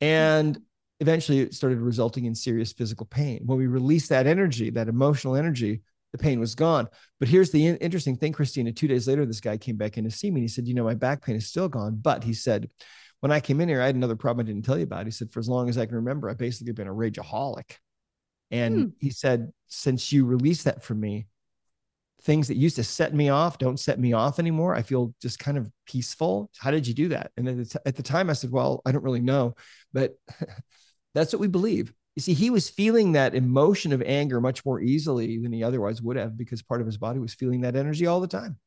And 0.00 0.58
eventually 1.00 1.40
it 1.40 1.54
started 1.54 1.78
resulting 1.78 2.24
in 2.26 2.34
serious 2.34 2.72
physical 2.72 3.06
pain. 3.06 3.42
When 3.44 3.58
we 3.58 3.66
released 3.66 4.10
that 4.10 4.26
energy, 4.26 4.70
that 4.70 4.88
emotional 4.88 5.36
energy, 5.36 5.82
the 6.12 6.18
pain 6.18 6.40
was 6.40 6.54
gone. 6.54 6.88
But 7.18 7.28
here's 7.28 7.50
the 7.50 7.66
in- 7.66 7.76
interesting 7.76 8.16
thing, 8.16 8.32
Christina. 8.32 8.72
Two 8.72 8.88
days 8.88 9.06
later, 9.06 9.24
this 9.26 9.40
guy 9.40 9.56
came 9.56 9.76
back 9.76 9.96
in 9.98 10.04
to 10.04 10.10
see 10.10 10.30
me. 10.30 10.40
And 10.40 10.44
he 10.44 10.48
said, 10.48 10.66
You 10.66 10.74
know, 10.74 10.84
my 10.84 10.94
back 10.94 11.22
pain 11.22 11.36
is 11.36 11.46
still 11.46 11.68
gone. 11.68 11.98
But 12.00 12.24
he 12.24 12.34
said, 12.34 12.68
When 13.20 13.32
I 13.32 13.40
came 13.40 13.60
in 13.60 13.68
here, 13.68 13.80
I 13.82 13.86
had 13.86 13.94
another 13.94 14.16
problem 14.16 14.44
I 14.44 14.48
didn't 14.48 14.64
tell 14.64 14.78
you 14.78 14.84
about. 14.84 15.06
He 15.06 15.12
said, 15.12 15.30
For 15.32 15.40
as 15.40 15.48
long 15.48 15.68
as 15.68 15.78
I 15.78 15.86
can 15.86 15.96
remember, 15.96 16.28
I've 16.28 16.38
basically 16.38 16.72
been 16.72 16.88
a 16.88 16.94
rageaholic. 16.94 17.76
And 18.50 18.86
Hmm. 18.86 18.88
he 18.98 19.10
said, 19.10 19.52
Since 19.68 20.12
you 20.12 20.24
released 20.24 20.64
that 20.64 20.82
from 20.82 21.00
me, 21.00 21.26
things 22.22 22.48
that 22.48 22.56
used 22.56 22.76
to 22.76 22.84
set 22.84 23.14
me 23.14 23.30
off 23.30 23.56
don't 23.56 23.80
set 23.80 23.98
me 23.98 24.12
off 24.12 24.38
anymore. 24.38 24.74
I 24.74 24.82
feel 24.82 25.14
just 25.22 25.38
kind 25.38 25.56
of 25.56 25.70
peaceful. 25.86 26.50
How 26.58 26.70
did 26.70 26.86
you 26.86 26.92
do 26.94 27.08
that? 27.08 27.30
And 27.36 27.48
at 27.48 27.56
the, 27.56 27.64
t- 27.64 27.78
at 27.86 27.96
the 27.96 28.02
time, 28.02 28.28
I 28.28 28.34
said, 28.34 28.50
Well, 28.50 28.82
I 28.84 28.92
don't 28.92 29.04
really 29.04 29.20
know, 29.20 29.54
but 29.92 30.14
that's 31.14 31.32
what 31.32 31.40
we 31.40 31.48
believe. 31.48 31.92
You 32.20 32.22
see, 32.22 32.34
he 32.34 32.50
was 32.50 32.68
feeling 32.68 33.12
that 33.12 33.34
emotion 33.34 33.94
of 33.94 34.02
anger 34.02 34.42
much 34.42 34.66
more 34.66 34.78
easily 34.78 35.38
than 35.38 35.54
he 35.54 35.64
otherwise 35.64 36.02
would 36.02 36.18
have 36.18 36.36
because 36.36 36.60
part 36.60 36.82
of 36.82 36.86
his 36.86 36.98
body 36.98 37.18
was 37.18 37.32
feeling 37.32 37.62
that 37.62 37.76
energy 37.76 38.06
all 38.06 38.20
the 38.20 38.28
time. 38.28 38.58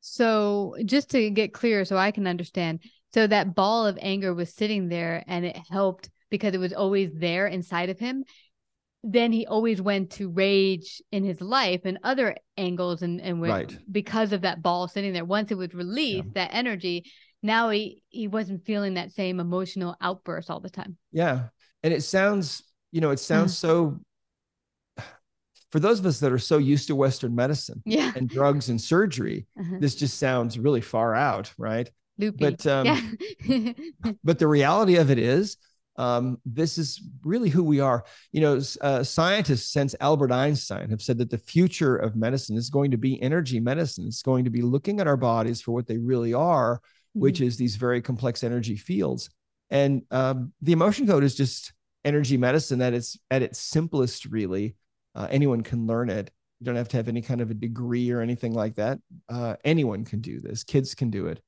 So, 0.00 0.74
just 0.86 1.10
to 1.10 1.28
get 1.28 1.52
clear, 1.52 1.84
so 1.84 1.98
I 1.98 2.12
can 2.12 2.26
understand, 2.26 2.80
so 3.12 3.26
that 3.26 3.54
ball 3.54 3.86
of 3.86 3.98
anger 4.00 4.32
was 4.32 4.54
sitting 4.54 4.88
there 4.88 5.22
and 5.26 5.44
it 5.44 5.58
helped 5.68 6.08
because 6.30 6.54
it 6.54 6.60
was 6.60 6.72
always 6.72 7.12
there 7.12 7.46
inside 7.46 7.90
of 7.90 7.98
him. 7.98 8.24
Then 9.02 9.32
he 9.32 9.46
always 9.46 9.82
went 9.82 10.12
to 10.12 10.30
rage 10.30 11.02
in 11.12 11.24
his 11.24 11.42
life 11.42 11.82
and 11.84 11.98
other 12.02 12.36
angles, 12.56 13.02
and 13.02 13.20
and 13.20 13.42
Right. 13.42 13.76
because 13.92 14.32
of 14.32 14.40
that 14.40 14.62
ball 14.62 14.88
sitting 14.88 15.12
there. 15.12 15.26
Once 15.26 15.50
it 15.50 15.58
was 15.58 15.74
released, 15.74 16.32
that 16.32 16.54
energy, 16.54 17.04
now 17.42 17.68
he 17.68 18.02
he 18.08 18.28
wasn't 18.28 18.64
feeling 18.64 18.94
that 18.94 19.12
same 19.12 19.40
emotional 19.40 19.94
outburst 20.00 20.48
all 20.48 20.60
the 20.60 20.70
time. 20.70 20.96
Yeah. 21.12 21.48
And 21.82 21.92
it 21.92 22.02
sounds, 22.02 22.62
you 22.94 23.00
know, 23.00 23.10
it 23.10 23.18
sounds 23.18 23.58
so, 23.58 23.98
for 25.72 25.80
those 25.80 25.98
of 25.98 26.06
us 26.06 26.20
that 26.20 26.30
are 26.30 26.38
so 26.38 26.58
used 26.58 26.86
to 26.86 26.94
Western 26.94 27.34
medicine 27.34 27.82
Yeah, 27.84 28.12
and 28.14 28.28
drugs 28.28 28.68
and 28.68 28.80
surgery, 28.80 29.46
Uh-huh. 29.58 29.78
this 29.80 29.96
just 29.96 30.18
sounds 30.18 30.58
really 30.58 30.80
far 30.80 31.14
out, 31.14 31.52
right? 31.58 31.90
loopy. 32.16 32.38
But 32.38 32.64
um, 32.68 33.18
yeah, 33.44 33.72
but 34.24 34.38
the 34.38 34.46
reality 34.46 34.96
of 34.96 35.10
it 35.10 35.18
is 35.18 35.56
um, 35.96 36.38
this 36.46 36.78
is 36.78 37.02
really 37.24 37.48
who 37.48 37.64
we 37.64 37.80
are. 37.80 38.04
You 38.30 38.40
know 38.42 38.60
uh, 38.80 39.02
scientists 39.02 39.72
since 39.72 39.96
albert 40.00 40.30
einstein 40.30 40.90
have 40.90 41.02
said 41.02 41.18
that 41.18 41.30
the 41.30 41.38
future 41.38 41.96
of 41.96 42.14
medicine 42.14 42.56
is 42.56 42.70
going 42.70 42.92
to 42.92 42.96
be 42.96 43.20
energy 43.20 43.58
medicine. 43.58 44.06
It's 44.06 44.22
going 44.22 44.44
to 44.44 44.50
be 44.50 44.62
looking 44.62 45.00
at 45.00 45.08
our 45.08 45.16
bodies 45.16 45.60
for 45.60 45.72
what 45.72 45.86
they 45.88 45.98
really 45.98 46.34
are 46.34 46.80
which 47.16 47.40
is 47.40 47.56
these 47.56 47.76
very 47.76 48.02
complex 48.02 48.42
energy 48.42 48.76
fields. 48.76 49.30
And 49.70 50.02
um, 50.10 50.52
the 50.62 50.72
emotion 50.72 51.06
code 51.06 51.22
is 51.22 51.36
just 51.36 51.72
energy 52.04 52.36
medicine 52.36 52.82
at 52.82 52.94
its 52.94 53.18
at 53.30 53.42
its 53.42 53.58
simplest 53.58 54.26
really 54.26 54.76
uh, 55.14 55.28
anyone 55.30 55.62
can 55.62 55.86
learn 55.86 56.10
it. 56.10 56.30
You 56.60 56.66
don't 56.66 56.76
have 56.76 56.88
to 56.88 56.96
have 56.96 57.08
any 57.08 57.22
kind 57.22 57.40
of 57.40 57.50
a 57.50 57.54
degree 57.54 58.10
or 58.10 58.20
anything 58.20 58.52
like 58.52 58.76
that. 58.76 58.98
Uh, 59.28 59.56
anyone 59.64 60.04
can 60.04 60.20
do 60.20 60.40
this. 60.40 60.64
Kids 60.64 60.94
can 60.94 61.10
do 61.10 61.26
it. 61.26 61.40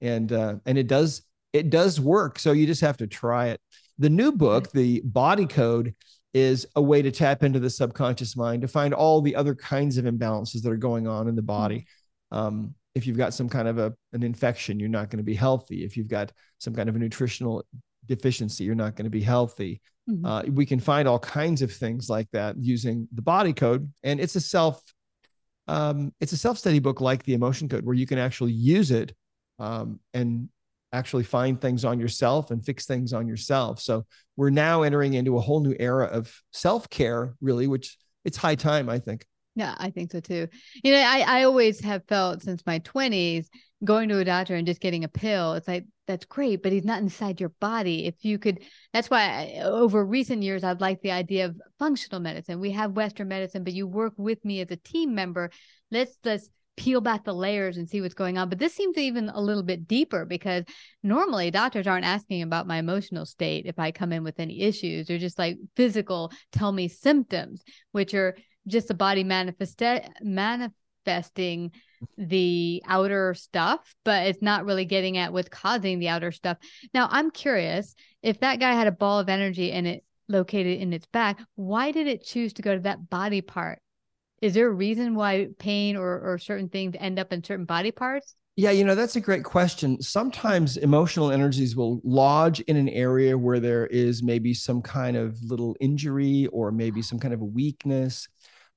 And 0.00 0.32
uh, 0.32 0.56
and 0.66 0.78
it 0.78 0.86
does 0.86 1.22
it 1.52 1.70
does 1.70 2.00
work. 2.00 2.38
So 2.38 2.52
you 2.52 2.66
just 2.66 2.80
have 2.80 2.96
to 2.98 3.06
try 3.06 3.48
it. 3.48 3.60
The 3.98 4.10
new 4.10 4.32
book 4.32 4.70
the 4.72 5.02
body 5.04 5.46
code 5.46 5.94
is 6.34 6.66
a 6.76 6.82
way 6.82 7.02
to 7.02 7.10
tap 7.10 7.42
into 7.42 7.60
the 7.60 7.68
subconscious 7.70 8.36
mind 8.36 8.62
to 8.62 8.68
find 8.68 8.94
all 8.94 9.20
the 9.20 9.36
other 9.36 9.54
kinds 9.54 9.98
of 9.98 10.06
imbalances 10.06 10.62
that 10.62 10.72
are 10.72 10.76
going 10.76 11.06
on 11.06 11.28
in 11.28 11.36
the 11.36 11.42
body. 11.42 11.86
Um, 12.30 12.74
if 12.94 13.06
you've 13.06 13.18
got 13.18 13.34
some 13.34 13.48
kind 13.48 13.68
of 13.68 13.78
a, 13.78 13.94
an 14.12 14.22
infection 14.22 14.80
you're 14.80 14.88
not 14.88 15.10
going 15.10 15.18
to 15.18 15.24
be 15.24 15.34
healthy. 15.34 15.84
If 15.84 15.96
you've 15.96 16.08
got 16.08 16.32
some 16.58 16.74
kind 16.74 16.88
of 16.88 16.96
a 16.96 16.98
nutritional 16.98 17.64
deficiency 18.06 18.64
you're 18.64 18.74
not 18.74 18.96
going 18.96 19.04
to 19.04 19.10
be 19.10 19.20
healthy 19.20 19.80
Mhm. 20.08 20.22
uh, 20.24 20.50
we 20.50 20.66
can 20.66 20.80
find 20.80 21.06
all 21.06 21.18
kinds 21.18 21.62
of 21.62 21.72
things 21.72 22.10
like 22.10 22.28
that 22.32 22.56
using 22.58 23.08
the 23.12 23.22
body 23.22 23.52
code 23.52 23.90
and 24.02 24.20
it's 24.20 24.36
a 24.36 24.40
self 24.40 24.82
um, 25.68 26.12
it's 26.20 26.32
a 26.32 26.36
self-study 26.36 26.80
book 26.80 27.00
like 27.00 27.22
the 27.22 27.34
emotion 27.34 27.68
code 27.68 27.84
where 27.84 27.94
you 27.94 28.06
can 28.06 28.18
actually 28.18 28.52
use 28.52 28.90
it 28.90 29.14
um, 29.60 30.00
and 30.12 30.48
actually 30.92 31.22
find 31.22 31.60
things 31.60 31.84
on 31.84 32.00
yourself 32.00 32.50
and 32.50 32.64
fix 32.64 32.84
things 32.84 33.12
on 33.12 33.28
yourself 33.28 33.80
so 33.80 34.04
we're 34.36 34.50
now 34.50 34.82
entering 34.82 35.14
into 35.14 35.36
a 35.36 35.40
whole 35.40 35.60
new 35.60 35.74
era 35.78 36.06
of 36.06 36.34
self-care 36.52 37.34
really 37.40 37.66
which 37.66 37.96
it's 38.24 38.36
high 38.36 38.56
time 38.56 38.88
i 38.88 38.98
think 38.98 39.24
Yeah, 39.54 39.74
I 39.78 39.90
think 39.90 40.12
so 40.12 40.20
too. 40.20 40.48
You 40.82 40.92
know, 40.92 41.00
I, 41.00 41.24
I 41.26 41.42
always 41.44 41.80
have 41.84 42.02
felt 42.08 42.42
since 42.42 42.62
my 42.64 42.78
20s 42.78 43.50
going 43.84 44.08
to 44.08 44.18
a 44.18 44.24
doctor 44.24 44.54
and 44.54 44.66
just 44.66 44.80
getting 44.80 45.04
a 45.04 45.08
pill, 45.08 45.54
it's 45.54 45.68
like, 45.68 45.86
that's 46.06 46.24
great, 46.24 46.62
but 46.62 46.72
he's 46.72 46.84
not 46.84 47.00
inside 47.00 47.40
your 47.40 47.50
body. 47.60 48.06
If 48.06 48.24
you 48.24 48.38
could, 48.38 48.60
that's 48.92 49.08
why 49.10 49.22
I, 49.56 49.60
over 49.62 50.04
recent 50.04 50.42
years, 50.42 50.64
I've 50.64 50.80
liked 50.80 51.02
the 51.02 51.12
idea 51.12 51.46
of 51.46 51.60
functional 51.78 52.20
medicine. 52.20 52.60
We 52.60 52.72
have 52.72 52.92
Western 52.96 53.28
medicine, 53.28 53.64
but 53.64 53.72
you 53.72 53.86
work 53.86 54.14
with 54.16 54.44
me 54.44 54.60
as 54.60 54.70
a 54.70 54.76
team 54.76 55.14
member. 55.14 55.50
Let's, 55.90 56.16
let's, 56.24 56.48
peel 56.76 57.02
back 57.02 57.24
the 57.24 57.34
layers 57.34 57.76
and 57.76 57.88
see 57.88 58.00
what's 58.00 58.14
going 58.14 58.38
on 58.38 58.48
but 58.48 58.58
this 58.58 58.72
seems 58.74 58.96
even 58.96 59.28
a 59.28 59.40
little 59.40 59.62
bit 59.62 59.86
deeper 59.86 60.24
because 60.24 60.64
normally 61.02 61.50
doctors 61.50 61.86
aren't 61.86 62.06
asking 62.06 62.40
about 62.40 62.66
my 62.66 62.78
emotional 62.78 63.26
state 63.26 63.66
if 63.66 63.78
i 63.78 63.92
come 63.92 64.10
in 64.10 64.24
with 64.24 64.40
any 64.40 64.62
issues 64.62 65.06
they're 65.06 65.18
just 65.18 65.38
like 65.38 65.58
physical 65.76 66.32
tell 66.50 66.72
me 66.72 66.88
symptoms 66.88 67.62
which 67.92 68.14
are 68.14 68.34
just 68.66 68.88
the 68.88 68.94
body 68.94 69.22
manifest 69.22 69.82
manifesting 71.04 71.72
the 72.18 72.82
outer 72.86 73.34
stuff, 73.34 73.94
but 74.04 74.26
it's 74.26 74.42
not 74.42 74.64
really 74.64 74.84
getting 74.84 75.18
at 75.18 75.32
what's 75.32 75.48
causing 75.48 75.98
the 75.98 76.08
outer 76.08 76.32
stuff. 76.32 76.58
Now, 76.92 77.08
I'm 77.10 77.30
curious 77.30 77.94
if 78.22 78.40
that 78.40 78.60
guy 78.60 78.72
had 78.74 78.86
a 78.86 78.92
ball 78.92 79.20
of 79.20 79.28
energy 79.28 79.72
and 79.72 79.86
it 79.86 80.04
located 80.28 80.80
in 80.80 80.92
its 80.92 81.06
back, 81.06 81.40
why 81.54 81.92
did 81.92 82.06
it 82.06 82.24
choose 82.24 82.52
to 82.54 82.62
go 82.62 82.74
to 82.74 82.80
that 82.82 83.08
body 83.08 83.40
part? 83.40 83.78
Is 84.40 84.54
there 84.54 84.66
a 84.66 84.72
reason 84.72 85.14
why 85.14 85.48
pain 85.58 85.96
or, 85.96 86.20
or 86.20 86.38
certain 86.38 86.68
things 86.68 86.96
end 86.98 87.18
up 87.18 87.32
in 87.32 87.44
certain 87.44 87.64
body 87.64 87.92
parts? 87.92 88.34
Yeah, 88.56 88.70
you 88.70 88.84
know, 88.84 88.94
that's 88.94 89.16
a 89.16 89.20
great 89.20 89.44
question. 89.44 90.02
Sometimes 90.02 90.76
emotional 90.76 91.30
energies 91.30 91.74
will 91.74 92.00
lodge 92.04 92.60
in 92.60 92.76
an 92.76 92.88
area 92.90 93.38
where 93.38 93.60
there 93.60 93.86
is 93.86 94.22
maybe 94.22 94.52
some 94.52 94.82
kind 94.82 95.16
of 95.16 95.42
little 95.42 95.74
injury 95.80 96.48
or 96.52 96.70
maybe 96.70 97.00
some 97.00 97.18
kind 97.18 97.32
of 97.32 97.40
a 97.40 97.46
weakness. 97.46 98.28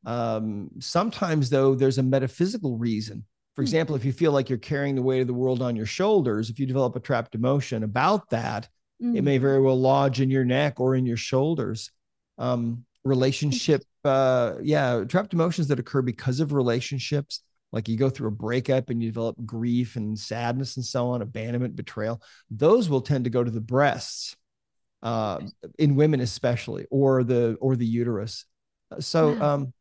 Um, 0.06 0.70
sometimes, 0.80 1.50
though, 1.50 1.76
there's 1.76 1.98
a 1.98 2.04
metaphysical 2.04 2.78
reason. 2.78 3.26
For 3.56 3.62
Hmm. 3.62 3.66
example, 3.66 3.96
if 3.96 4.06
you 4.06 4.12
feel 4.12 4.32
like 4.32 4.50
you're 4.50 4.58
carrying 4.58 4.96
the 4.96 5.02
weight 5.02 5.22
of 5.22 5.28
the 5.28 5.34
world 5.34 5.62
on 5.62 5.76
your 5.76 5.86
shoulders, 5.86 6.50
if 6.50 6.60
you 6.60 6.66
develop 6.66 6.96
a 6.96 7.00
trapped 7.00 7.36
emotion 7.36 7.84
about 7.84 8.30
that, 8.30 8.70
it 9.02 9.22
Mm. 9.22 9.24
may 9.24 9.38
very 9.38 9.62
well 9.62 9.80
lodge 9.80 10.22
in 10.22 10.30
your 10.30 10.46
neck 10.46 10.80
or 10.80 10.96
in 10.96 11.06
your 11.06 11.18
shoulders. 11.18 11.92
Um, 12.38 12.86
relationship, 13.04 13.84
uh, 14.04 14.56
yeah, 14.62 15.04
trapped 15.06 15.34
emotions 15.34 15.68
that 15.68 15.80
occur 15.80 16.02
because 16.02 16.40
of 16.40 16.54
relationships, 16.54 17.42
like 17.72 17.88
you 17.88 17.98
go 17.98 18.10
through 18.10 18.30
a 18.30 18.32
breakup 18.32 18.90
and 18.90 19.02
you 19.02 19.10
develop 19.10 19.36
grief 19.46 19.96
and 19.96 20.18
sadness 20.18 20.76
and 20.78 20.86
so 20.86 21.10
on, 21.10 21.22
abandonment, 21.22 21.76
betrayal, 21.76 22.22
those 22.50 22.90
will 22.90 23.02
tend 23.02 23.24
to 23.26 23.30
go 23.30 23.44
to 23.44 23.52
the 23.52 23.62
breasts, 23.62 24.36
uh, 25.04 25.40
in 25.78 25.96
women 25.96 26.20
especially, 26.20 26.88
or 26.90 27.24
the 27.24 27.58
or 27.62 27.76
the 27.76 27.86
uterus. 27.86 28.46
So, 29.00 29.38
Wow. 29.40 29.54
um, 29.56 29.74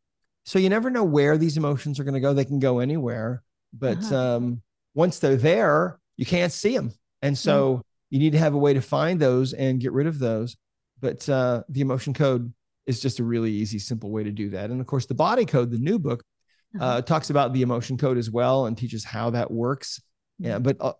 so 0.45 0.57
you 0.59 0.69
never 0.69 0.89
know 0.89 1.03
where 1.03 1.37
these 1.37 1.57
emotions 1.57 1.99
are 1.99 2.05
going 2.05 2.13
to 2.13 2.19
go. 2.21 2.33
They 2.33 2.45
can 2.45 2.59
go 2.59 2.79
anywhere, 2.79 3.43
but 3.73 3.97
Uh-huh. 3.97 4.37
um, 4.37 4.61
once 4.93 5.19
they're 5.19 5.35
there, 5.35 5.99
you 6.15 6.25
can't 6.25 6.53
see 6.53 6.75
them, 6.75 6.91
and 7.21 7.37
so 7.37 7.81
you 8.09 8.19
need 8.19 8.31
to 8.31 8.39
have 8.39 8.53
a 8.53 8.57
way 8.57 8.73
to 8.73 8.81
find 8.81 9.19
those 9.19 9.51
and 9.53 9.81
get 9.81 9.91
rid 9.91 10.07
of 10.07 10.19
those. 10.19 10.55
But 11.01 11.27
uh, 11.27 11.63
the 11.67 11.81
emotion 11.81 12.13
code 12.13 12.53
is 12.85 13.01
just 13.01 13.19
a 13.19 13.23
really 13.23 13.51
easy, 13.51 13.79
simple 13.79 14.09
way 14.11 14.23
to 14.23 14.31
do 14.31 14.51
that. 14.51 14.69
And 14.69 14.79
of 14.79 14.87
course, 14.87 15.07
the 15.07 15.15
body 15.15 15.45
code, 15.45 15.71
the 15.71 15.77
new 15.77 15.99
book, 15.99 16.23
uh, 16.79 16.83
Uh-huh. 16.83 17.01
talks 17.01 17.29
about 17.29 17.51
the 17.53 17.61
emotion 17.61 17.97
code 17.97 18.17
as 18.17 18.29
well 18.29 18.67
and 18.67 18.77
teaches 18.77 19.03
how 19.03 19.31
that 19.31 19.49
works. 19.51 20.01
Yeah, 20.37 20.59
but 20.59 20.77
uh, 20.79 20.93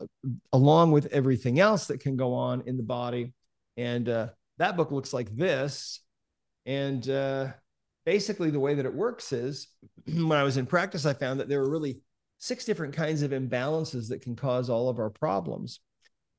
along 0.51 0.93
with 0.93 1.07
everything 1.11 1.59
else 1.59 1.87
that 1.87 1.99
can 1.99 2.15
go 2.15 2.33
on 2.33 2.63
in 2.65 2.77
the 2.77 2.83
body, 2.83 3.33
and 3.77 4.07
uh, 4.09 4.27
that 4.57 4.75
book 4.77 4.91
looks 4.91 5.13
like 5.13 5.29
this. 5.35 6.01
And 6.65 7.07
uh, 7.09 7.51
basically, 8.05 8.51
the 8.51 8.59
way 8.59 8.75
that 8.75 8.85
it 8.85 8.93
works 8.93 9.31
is 9.33 9.67
when 10.07 10.37
I 10.37 10.43
was 10.43 10.57
in 10.57 10.65
practice, 10.65 11.05
I 11.05 11.13
found 11.13 11.39
that 11.39 11.49
there 11.49 11.61
were 11.61 11.69
really 11.69 12.01
six 12.37 12.65
different 12.65 12.93
kinds 12.93 13.21
of 13.21 13.31
imbalances 13.31 14.09
that 14.09 14.21
can 14.21 14.35
cause 14.35 14.69
all 14.69 14.89
of 14.89 14.99
our 14.99 15.09
problems. 15.09 15.79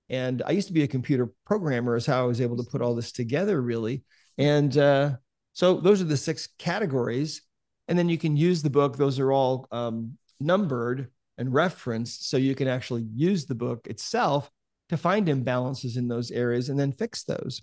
And 0.08 0.42
I 0.46 0.52
used 0.52 0.68
to 0.68 0.74
be 0.74 0.84
a 0.84 0.88
computer 0.88 1.32
programmer, 1.44 1.96
is 1.96 2.06
how 2.06 2.22
I 2.22 2.26
was 2.26 2.40
able 2.40 2.56
to 2.58 2.70
put 2.70 2.80
all 2.80 2.94
this 2.94 3.12
together, 3.12 3.60
really. 3.60 4.04
And 4.38 4.76
uh, 4.76 5.16
so 5.52 5.80
those 5.80 6.00
are 6.00 6.04
the 6.04 6.16
six 6.16 6.48
categories. 6.58 7.42
And 7.88 7.98
then 7.98 8.08
you 8.08 8.18
can 8.18 8.36
use 8.36 8.62
the 8.62 8.70
book, 8.70 8.96
those 8.96 9.18
are 9.18 9.32
all 9.32 9.66
um, 9.72 10.16
numbered 10.40 11.10
and 11.38 11.52
referenced. 11.52 12.30
So 12.30 12.36
you 12.36 12.54
can 12.54 12.68
actually 12.68 13.06
use 13.14 13.46
the 13.46 13.54
book 13.54 13.86
itself 13.86 14.50
to 14.88 14.96
find 14.96 15.26
imbalances 15.26 15.96
in 15.96 16.08
those 16.08 16.30
areas 16.30 16.68
and 16.68 16.78
then 16.78 16.92
fix 16.92 17.24
those. 17.24 17.62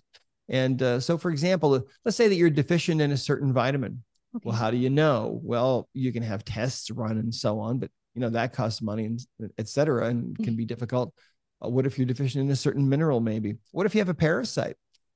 And 0.49 0.81
uh, 0.81 0.99
so, 0.99 1.17
for 1.17 1.31
example, 1.31 1.87
let's 2.03 2.17
say 2.17 2.27
that 2.27 2.35
you're 2.35 2.49
deficient 2.49 3.01
in 3.01 3.11
a 3.11 3.17
certain 3.17 3.53
vitamin. 3.53 4.03
Okay. 4.35 4.49
Well, 4.49 4.55
how 4.55 4.71
do 4.71 4.77
you 4.77 4.89
know? 4.89 5.39
Well, 5.43 5.87
you 5.93 6.11
can 6.11 6.23
have 6.23 6.43
tests 6.43 6.91
run 6.91 7.17
and 7.17 7.33
so 7.33 7.59
on, 7.59 7.79
but 7.79 7.91
you 8.13 8.21
know 8.21 8.29
that 8.29 8.53
costs 8.53 8.81
money 8.81 9.05
and 9.05 9.19
et 9.57 9.67
cetera, 9.67 10.07
and 10.07 10.37
can 10.37 10.55
be 10.55 10.65
difficult. 10.65 11.13
Uh, 11.63 11.69
what 11.69 11.85
if 11.85 11.97
you're 11.97 12.05
deficient 12.05 12.43
in 12.45 12.51
a 12.51 12.55
certain 12.55 12.87
mineral? 12.87 13.19
Maybe. 13.19 13.55
What 13.71 13.85
if 13.85 13.95
you 13.95 14.01
have 14.01 14.09
a 14.09 14.13
parasite, 14.13 14.75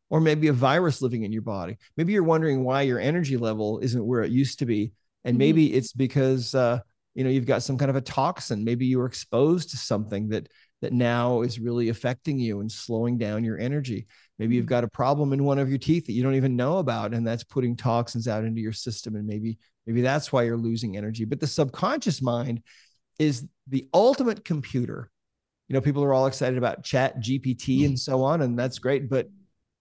or 0.10 0.22
maybe 0.22 0.48
a 0.48 0.54
virus 0.54 1.02
living 1.02 1.24
in 1.24 1.32
your 1.32 1.42
body? 1.42 1.78
Maybe 1.98 2.14
you're 2.14 2.24
wondering 2.24 2.64
why 2.64 2.84
your 2.84 3.00
energy 3.00 3.38
level 3.38 3.80
isn't 3.80 4.06
where 4.06 4.24
it 4.24 4.32
used 4.32 4.60
to 4.60 4.66
be, 4.66 4.94
and 5.26 5.36
Mhm. 5.36 5.40
maybe 5.40 5.74
it's 5.74 5.94
because 5.94 6.56
uh, 6.56 6.80
you 7.16 7.24
know 7.24 7.30
you've 7.30 7.46
got 7.46 7.64
some 7.64 7.78
kind 7.78 7.90
of 7.90 7.96
a 7.96 8.02
toxin. 8.02 8.64
Maybe 8.64 8.86
you 8.86 9.00
were 9.00 9.08
exposed 9.08 9.72
to 9.72 9.78
something 9.78 10.30
that 10.30 10.48
that 10.82 10.94
now 10.94 11.42
is 11.42 11.60
really 11.60 11.90
affecting 11.90 12.40
you 12.40 12.60
and 12.60 12.72
slowing 12.72 13.18
down 13.18 13.44
your 13.44 13.58
energy. 13.60 14.06
Maybe 14.39 14.56
you've 14.56 14.65
got 14.67 14.84
a 14.84 14.88
problem 14.88 15.34
in 15.34 15.44
one 15.44 15.58
of 15.58 15.70
your 15.70 15.79
teeth 15.79 16.06
that 16.06 16.13
you 16.13 16.22
don't 16.22 16.36
even 16.36 16.56
know 16.56 16.77
about, 16.77 17.13
and 17.13 17.25
that's 17.25 17.44
putting 17.44 17.75
toxins 17.75 18.27
out 18.27 18.44
into 18.44 18.62
your 18.62 18.74
system. 18.74 19.15
And 19.15 19.25
maybe, 19.25 19.58
maybe 19.88 20.01
that's 20.01 20.32
why 20.32 20.44
you're 20.44 20.58
losing 20.58 20.96
energy. 20.96 21.25
But 21.25 21.39
the 21.39 21.48
subconscious 21.48 22.22
mind 22.22 22.62
is 23.17 23.48
the 23.67 23.88
ultimate 23.94 24.46
computer. 24.46 25.10
You 25.67 25.74
know, 25.74 25.82
people 25.82 26.03
are 26.03 26.13
all 26.13 26.27
excited 26.27 26.58
about 26.58 26.84
ChatGPT 26.84 27.86
and 27.86 28.00
so 28.00 28.24
on, 28.24 28.41
and 28.41 28.58
that's 28.58 28.79
great. 28.79 29.10
But 29.10 29.27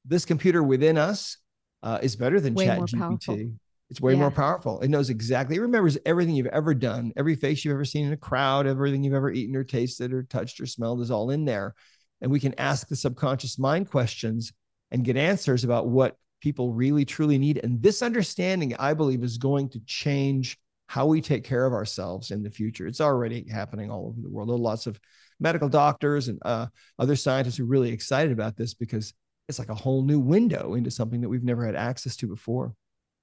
this 0.04 0.24
computer 0.24 0.62
within 0.62 0.96
us 0.96 1.36
uh, 1.82 1.98
is 2.02 2.16
better 2.16 2.40
than 2.40 2.54
Way 2.54 2.64
chat 2.64 2.78
more 2.78 2.86
powerful. 2.86 3.36
GPT. 3.36 3.52
It's 3.90 4.00
way 4.00 4.14
Yeah. 4.14 4.18
more 4.20 4.30
powerful. 4.32 4.80
It 4.80 4.88
knows 4.88 5.10
exactly, 5.10 5.56
it 5.56 5.60
remembers 5.60 5.96
everything 6.04 6.34
you've 6.34 6.46
ever 6.46 6.74
done, 6.74 7.12
every 7.16 7.36
face 7.36 7.64
you've 7.64 7.74
ever 7.74 7.84
seen 7.84 8.06
in 8.06 8.12
a 8.12 8.16
crowd, 8.16 8.66
everything 8.66 9.04
you've 9.04 9.14
ever 9.14 9.30
eaten 9.30 9.54
or 9.54 9.62
tasted 9.62 10.12
or 10.12 10.24
touched 10.24 10.60
or 10.60 10.66
smelled 10.66 11.02
is 11.02 11.10
all 11.10 11.30
in 11.30 11.44
there. 11.44 11.74
And 12.20 12.30
we 12.30 12.40
can 12.40 12.54
ask 12.58 12.88
the 12.88 12.96
subconscious 12.96 13.58
mind 13.58 13.90
questions 13.90 14.52
and 14.90 15.04
get 15.04 15.16
answers 15.16 15.64
about 15.64 15.88
what 15.88 16.16
people 16.40 16.72
really 16.72 17.04
truly 17.04 17.38
need. 17.38 17.60
And 17.62 17.82
this 17.82 18.02
understanding, 18.02 18.74
I 18.78 18.94
believe, 18.94 19.22
is 19.22 19.38
going 19.38 19.68
to 19.70 19.80
change 19.80 20.58
how 20.88 21.06
we 21.06 21.20
take 21.20 21.44
care 21.44 21.66
of 21.66 21.72
ourselves 21.72 22.30
in 22.30 22.42
the 22.42 22.50
future. 22.50 22.86
It's 22.86 23.00
already 23.00 23.46
happening 23.48 23.90
all 23.90 24.06
over 24.06 24.20
the 24.22 24.30
world. 24.30 24.48
There 24.48 24.54
are 24.54 24.58
lots 24.58 24.86
of 24.86 24.98
medical 25.40 25.68
doctors 25.68 26.28
and 26.28 26.38
uh, 26.44 26.66
other 26.98 27.16
scientists 27.16 27.56
who 27.56 27.64
are 27.64 27.68
really 27.68 27.90
excited 27.90 28.32
about 28.32 28.56
this 28.56 28.74
because 28.74 29.12
it's 29.48 29.58
like 29.58 29.68
a 29.68 29.74
whole 29.74 30.02
new 30.02 30.20
window 30.20 30.74
into 30.74 30.90
something 30.90 31.20
that 31.20 31.28
we've 31.28 31.44
never 31.44 31.66
had 31.66 31.76
access 31.76 32.16
to 32.16 32.26
before. 32.26 32.74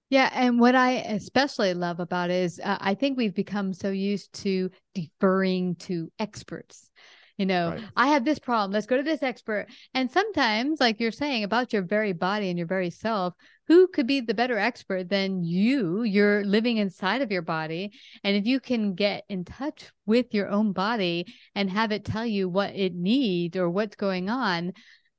Yeah, 0.09 0.29
and 0.33 0.59
what 0.59 0.75
I 0.75 0.97
especially 0.97 1.73
love 1.73 1.99
about 1.99 2.29
is 2.29 2.59
uh, 2.63 2.77
I 2.79 2.93
think 2.93 3.17
we've 3.17 3.33
become 3.33 3.73
so 3.73 3.89
used 3.89 4.31
to 4.43 4.69
deferring 4.93 5.75
to 5.75 6.11
experts. 6.19 6.89
You 7.37 7.47
know, 7.47 7.69
Right. 7.69 7.83
I 7.95 8.07
have 8.09 8.25
this 8.25 8.37
problem. 8.37 8.71
Let's 8.71 8.85
go 8.85 8.97
to 8.97 9.03
this 9.03 9.23
expert. 9.23 9.67
And 9.93 10.09
sometimes, 10.09 10.79
like 10.79 10.99
you're 10.99 11.11
saying 11.11 11.43
about 11.43 11.73
your 11.73 11.81
very 11.81 12.13
body 12.13 12.49
and 12.49 12.57
your 12.57 12.67
very 12.67 12.91
self, 12.91 13.33
who 13.67 13.87
could 13.87 14.05
be 14.05 14.19
the 14.19 14.33
better 14.33 14.57
expert 14.57 15.09
than 15.09 15.43
you? 15.43 16.03
You're 16.03 16.43
living 16.43 16.77
inside 16.77 17.21
of 17.21 17.31
your 17.31 17.41
body. 17.41 17.91
And 18.23 18.35
if 18.35 18.45
you 18.45 18.59
can 18.59 18.93
get 18.93 19.23
in 19.29 19.45
touch 19.45 19.91
with 20.05 20.33
your 20.33 20.49
own 20.49 20.73
body 20.73 21.25
and 21.55 21.69
have 21.69 21.91
it 21.91 22.05
tell 22.05 22.25
you 22.25 22.49
what 22.49 22.75
it 22.75 22.93
needs 22.93 23.57
or 23.57 23.69
what's 23.69 23.95
going 23.95 24.29
on, 24.29 24.73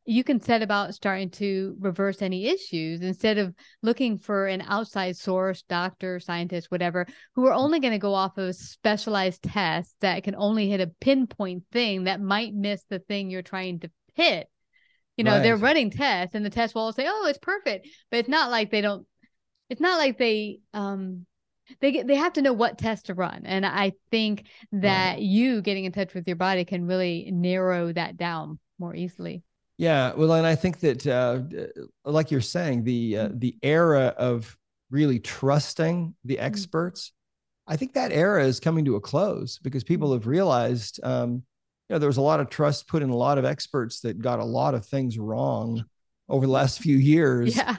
you 0.07 0.23
can 0.23 0.41
set 0.41 0.63
about 0.63 0.95
starting 0.95 1.31
to 1.31 1.77
reverse 1.81 2.21
any 2.21 2.47
issues 2.47 3.01
instead 3.01 3.39
of 3.39 3.55
looking 3.83 4.19
for 4.19 4.47
an 4.47 4.63
outside 4.67 5.17
source, 5.17 5.63
doctor, 5.63 6.21
scientist, 6.21 6.71
whatever, 6.71 7.07
who 7.35 7.47
are 7.47 7.55
only 7.55 7.81
going 7.81 7.93
to 7.93 7.99
go 7.99 8.13
off 8.13 8.37
of 8.37 8.55
specialized 8.55 9.43
tests 9.43 9.95
that 10.01 10.23
can 10.23 10.35
only 10.37 10.69
hit 10.69 10.81
a 10.81 10.93
pinpoint 11.01 11.65
thing 11.73 12.05
that 12.05 12.21
might 12.21 12.55
miss 12.55 12.83
the 12.91 12.99
thing 12.99 13.31
you're 13.31 13.43
trying 13.43 13.81
to 13.81 13.91
hit. 14.15 14.49
You 15.17 15.25
know, 15.25 15.41
they're 15.41 15.57
running 15.57 15.91
tests 15.91 16.35
and 16.35 16.45
the 16.45 16.51
test 16.51 16.75
will 16.75 16.83
all 16.83 16.93
say, 16.93 17.07
oh, 17.09 17.27
it's 17.29 17.39
perfect. 17.39 17.89
But 18.11 18.19
it's 18.19 18.29
not 18.29 18.51
like 18.51 18.71
they 18.71 18.81
don't, 18.81 19.07
it's 19.71 19.81
not 19.81 19.99
like 19.99 20.19
they, 20.19 20.59
um, 20.75 21.25
they 21.81 21.93
get, 21.93 22.07
they 22.07 22.17
have 22.17 22.33
to 22.35 22.43
know 22.43 22.53
what 22.53 22.79
test 22.79 23.07
to 23.07 23.15
run. 23.15 23.43
And 23.45 23.65
I 23.65 23.93
think 24.11 24.47
that 24.73 25.23
you 25.23 25.63
getting 25.63 25.85
in 25.85 25.93
touch 25.93 26.15
with 26.15 26.27
your 26.27 26.37
body 26.37 26.65
can 26.65 26.87
really 26.87 27.31
narrow 27.33 27.93
that 27.93 28.17
down 28.17 28.59
more 28.79 28.95
easily. 28.95 29.45
Yeah, 29.77 30.13
well, 30.15 30.33
and 30.35 30.47
I 30.47 30.55
think 30.55 30.81
that, 30.81 31.07
uh, 31.07 31.41
like 32.05 32.31
you're 32.31 32.41
saying, 32.41 32.85
the 32.85 33.17
uh, 33.17 33.29
the 33.33 33.57
era 33.63 34.15
of 34.17 34.57
really 34.91 35.19
trusting 35.19 36.15
the 36.25 36.39
experts, 36.39 37.13
I 37.67 37.77
think 37.77 37.95
that 37.95 38.13
era 38.13 38.45
is 38.45 38.61
coming 38.61 38.85
to 38.85 38.97
a 38.97 39.01
close 39.01 39.59
because 39.59 39.83
people 39.83 40.13
have 40.13 40.27
realized, 40.29 41.01
um, 41.03 41.33
you 41.89 41.95
know, 41.95 41.99
there 41.99 42.09
was 42.09 42.19
a 42.19 42.23
lot 42.23 42.39
of 42.41 42.51
trust 42.51 42.87
put 42.87 43.03
in 43.03 43.11
a 43.11 43.17
lot 43.17 43.39
of 43.39 43.45
experts 43.45 44.01
that 44.01 44.21
got 44.21 44.39
a 44.39 44.45
lot 44.45 44.75
of 44.75 44.87
things 44.87 45.19
wrong 45.19 45.85
over 46.29 46.47
the 46.47 46.53
last 46.53 46.79
few 46.79 46.97
years, 46.97 47.57
Yeah. 47.57 47.77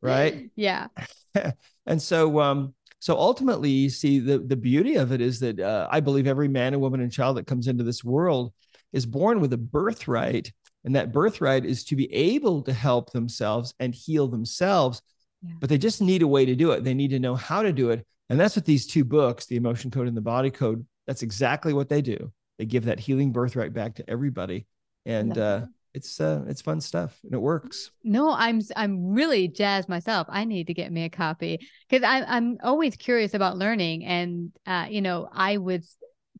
right? 0.00 0.50
Yeah. 0.56 0.88
and 1.86 2.00
so 2.00 2.40
um 2.40 2.74
so 3.00 3.16
ultimately 3.16 3.70
you 3.70 3.90
see 3.90 4.18
the 4.20 4.38
the 4.38 4.56
beauty 4.56 4.96
of 4.96 5.12
it 5.12 5.20
is 5.20 5.40
that 5.40 5.58
uh, 5.58 5.88
i 5.90 5.98
believe 6.00 6.26
every 6.26 6.48
man 6.48 6.72
and 6.74 6.82
woman 6.82 7.00
and 7.00 7.10
child 7.12 7.36
that 7.36 7.46
comes 7.46 7.66
into 7.68 7.82
this 7.84 8.04
world 8.04 8.52
is 8.92 9.06
born 9.06 9.40
with 9.40 9.52
a 9.52 9.58
birthright 9.58 10.52
and 10.84 10.96
that 10.96 11.12
birthright 11.12 11.64
is 11.64 11.84
to 11.84 11.96
be 11.96 12.12
able 12.12 12.62
to 12.62 12.72
help 12.72 13.12
themselves 13.12 13.74
and 13.78 13.94
heal 13.94 14.28
themselves 14.28 15.00
Yeah. 15.42 15.54
but 15.60 15.68
they 15.68 15.78
just 15.78 16.00
need 16.00 16.22
a 16.22 16.28
way 16.28 16.44
to 16.46 16.54
do 16.54 16.70
it. 16.72 16.84
They 16.84 16.94
need 16.94 17.10
to 17.10 17.18
know 17.18 17.34
how 17.34 17.62
to 17.62 17.72
do 17.72 17.90
it. 17.90 18.06
And 18.28 18.38
that's 18.40 18.56
what 18.56 18.64
these 18.64 18.86
two 18.86 19.04
books 19.04 19.46
the 19.46 19.56
emotion 19.56 19.90
code 19.90 20.08
and 20.08 20.16
the 20.16 20.20
body 20.20 20.50
code 20.50 20.86
that's 21.06 21.22
exactly 21.22 21.72
what 21.72 21.88
they 21.88 22.00
do. 22.02 22.32
They 22.58 22.64
give 22.66 22.84
that 22.84 23.00
healing 23.00 23.32
birthright 23.32 23.72
back 23.72 23.96
to 23.96 24.08
everybody. 24.08 24.66
And 25.04 25.36
uh 25.36 25.66
it's 25.94 26.20
uh 26.20 26.42
it's 26.48 26.62
fun 26.62 26.80
stuff 26.80 27.18
and 27.24 27.34
it 27.34 27.38
works. 27.38 27.90
No, 28.02 28.32
I'm 28.32 28.60
I'm 28.76 29.12
really 29.12 29.48
jazzed 29.48 29.88
myself. 29.88 30.26
I 30.30 30.44
need 30.44 30.68
to 30.68 30.74
get 30.74 30.90
me 30.92 31.04
a 31.04 31.10
copy 31.10 31.68
because 31.88 32.02
I'm 32.06 32.24
I'm 32.28 32.58
always 32.62 32.96
curious 32.96 33.34
about 33.34 33.58
learning, 33.58 34.04
and 34.04 34.52
uh, 34.66 34.86
you 34.88 35.02
know, 35.02 35.28
I 35.30 35.58
was 35.58 35.96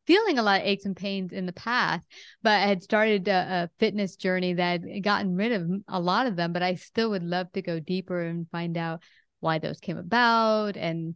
feeling 0.06 0.38
a 0.38 0.42
lot 0.42 0.60
of 0.60 0.66
aches 0.66 0.84
and 0.84 0.96
pains 0.96 1.32
in 1.32 1.46
the 1.46 1.52
past, 1.52 2.06
but 2.42 2.52
I 2.52 2.66
had 2.66 2.82
started 2.82 3.28
a, 3.28 3.32
a 3.64 3.70
fitness 3.78 4.16
journey 4.16 4.54
that 4.54 4.82
had 4.82 5.02
gotten 5.02 5.36
rid 5.36 5.52
of 5.52 5.68
a 5.88 6.00
lot 6.00 6.26
of 6.26 6.36
them, 6.36 6.52
but 6.52 6.62
I 6.62 6.74
still 6.74 7.10
would 7.10 7.22
love 7.22 7.52
to 7.52 7.62
go 7.62 7.78
deeper 7.80 8.20
and 8.22 8.48
find 8.50 8.76
out 8.76 9.02
why 9.40 9.58
those 9.58 9.80
came 9.80 9.98
about 9.98 10.76
and 10.76 11.14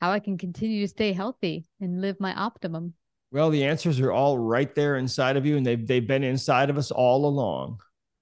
how 0.00 0.10
I 0.12 0.20
can 0.20 0.38
continue 0.38 0.82
to 0.82 0.88
stay 0.88 1.12
healthy 1.12 1.66
and 1.80 2.00
live 2.00 2.20
my 2.20 2.34
optimum. 2.34 2.94
Well, 3.30 3.50
the 3.50 3.64
answers 3.64 4.00
are 4.00 4.12
all 4.12 4.38
right 4.38 4.74
there 4.74 4.96
inside 4.96 5.36
of 5.36 5.44
you, 5.44 5.56
and 5.56 5.66
they've 5.66 5.86
they've 5.86 6.06
been 6.06 6.24
inside 6.24 6.70
of 6.70 6.78
us 6.78 6.90
all 6.90 7.26
along. 7.26 7.80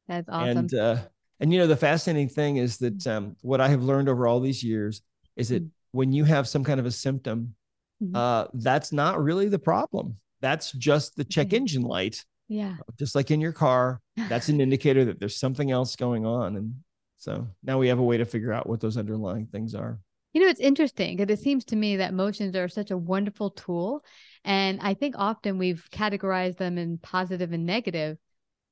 That's 0.08 0.28
awesome. 0.28 0.56
And 0.56 0.74
uh, 0.74 0.96
and 1.40 1.52
you 1.52 1.58
know 1.58 1.66
the 1.66 1.76
fascinating 1.76 2.28
thing 2.28 2.56
is 2.56 2.78
that 2.78 3.06
um, 3.06 3.36
what 3.42 3.60
I 3.60 3.68
have 3.68 3.82
learned 3.82 4.08
over 4.08 4.26
all 4.26 4.40
these 4.40 4.62
years 4.62 5.02
is 5.36 5.50
that 5.50 5.62
Mhm. 5.62 5.70
when 5.92 6.12
you 6.12 6.24
have 6.24 6.48
some 6.48 6.64
kind 6.64 6.80
of 6.80 6.86
a 6.86 6.90
symptom, 6.90 7.54
Mhm. 8.02 8.14
uh, 8.14 8.46
that's 8.54 8.92
not 8.92 9.22
really 9.22 9.48
the 9.48 9.58
problem. 9.58 10.16
That's 10.40 10.72
just 10.72 11.16
the 11.16 11.24
check 11.24 11.48
Okay. 11.48 11.56
engine 11.56 11.82
light, 11.82 12.24
yeah. 12.48 12.76
just 12.98 13.14
like 13.14 13.30
in 13.30 13.40
your 13.40 13.52
car. 13.52 14.00
That's 14.30 14.48
an 14.48 14.60
indicator 14.60 15.04
that 15.06 15.18
there's 15.20 15.36
something 15.36 15.70
else 15.70 15.96
going 15.96 16.26
on, 16.26 16.56
and 16.56 16.74
so 17.18 17.46
now 17.62 17.78
we 17.78 17.88
have 17.88 17.98
a 17.98 18.02
way 18.02 18.18
to 18.18 18.24
figure 18.24 18.52
out 18.52 18.68
what 18.68 18.80
those 18.80 18.96
underlying 18.96 19.46
things 19.46 19.74
are. 19.74 19.98
You 20.32 20.42
know, 20.42 20.48
it's 20.48 20.60
interesting 20.60 21.16
because 21.16 21.32
it 21.38 21.42
seems 21.42 21.64
to 21.66 21.76
me 21.76 21.96
that 21.96 22.10
emotions 22.10 22.54
are 22.56 22.68
such 22.68 22.90
a 22.90 22.96
wonderful 22.98 23.50
tool. 23.50 24.04
And 24.44 24.80
I 24.82 24.92
think 24.92 25.14
often 25.18 25.56
we've 25.56 25.88
categorized 25.90 26.58
them 26.58 26.76
in 26.76 26.98
positive 26.98 27.52
and 27.52 27.64
negative. 27.64 28.18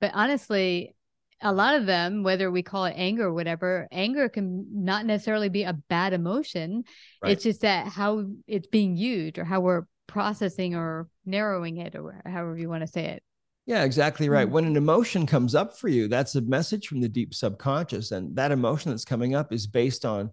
But 0.01 0.11
honestly, 0.15 0.95
a 1.40 1.53
lot 1.53 1.75
of 1.75 1.87
them, 1.87 2.23
whether 2.23 2.51
we 2.51 2.62
call 2.62 2.85
it 2.87 2.94
anger 2.97 3.25
or 3.25 3.35
whatever, 3.35 3.88
anger 3.92 4.29
can 4.29 4.66
not 4.73 5.05
necessarily 5.05 5.49
be 5.49 5.64
a 5.64 5.73
bad 5.73 6.12
emotion. 6.12 6.85
Right. 7.23 7.33
It's 7.33 7.42
just 7.42 7.62
that 7.62 7.88
how 7.88 8.27
it's 8.47 8.68
being 8.68 8.97
used 8.97 9.38
or 9.38 9.44
how 9.44 9.61
we're 9.61 9.85
processing 10.07 10.75
or 10.75 11.09
narrowing 11.25 11.79
it 11.79 11.97
or 11.97 12.23
however 12.25 12.57
you 12.57 12.68
want 12.68 12.83
to 12.83 12.87
say 12.87 13.07
it. 13.07 13.23
Yeah, 13.66 13.85
exactly 13.85 14.29
right. 14.29 14.47
Mhm. 14.47 14.53
When 14.53 14.64
an 14.66 14.77
emotion 14.77 15.27
comes 15.27 15.55
up 15.55 15.79
for 15.79 15.88
you, 15.88 16.07
that's 16.07 16.35
a 16.35 16.42
message 16.42 16.87
from 16.87 17.01
the 17.01 17.09
deep 17.09 17.33
subconscious. 17.33 18.11
And 18.12 18.37
that 18.37 18.53
emotion 18.53 18.90
that's 18.90 19.07
coming 19.07 19.35
up 19.35 19.53
is 19.53 19.66
based 19.66 20.05
on 20.05 20.31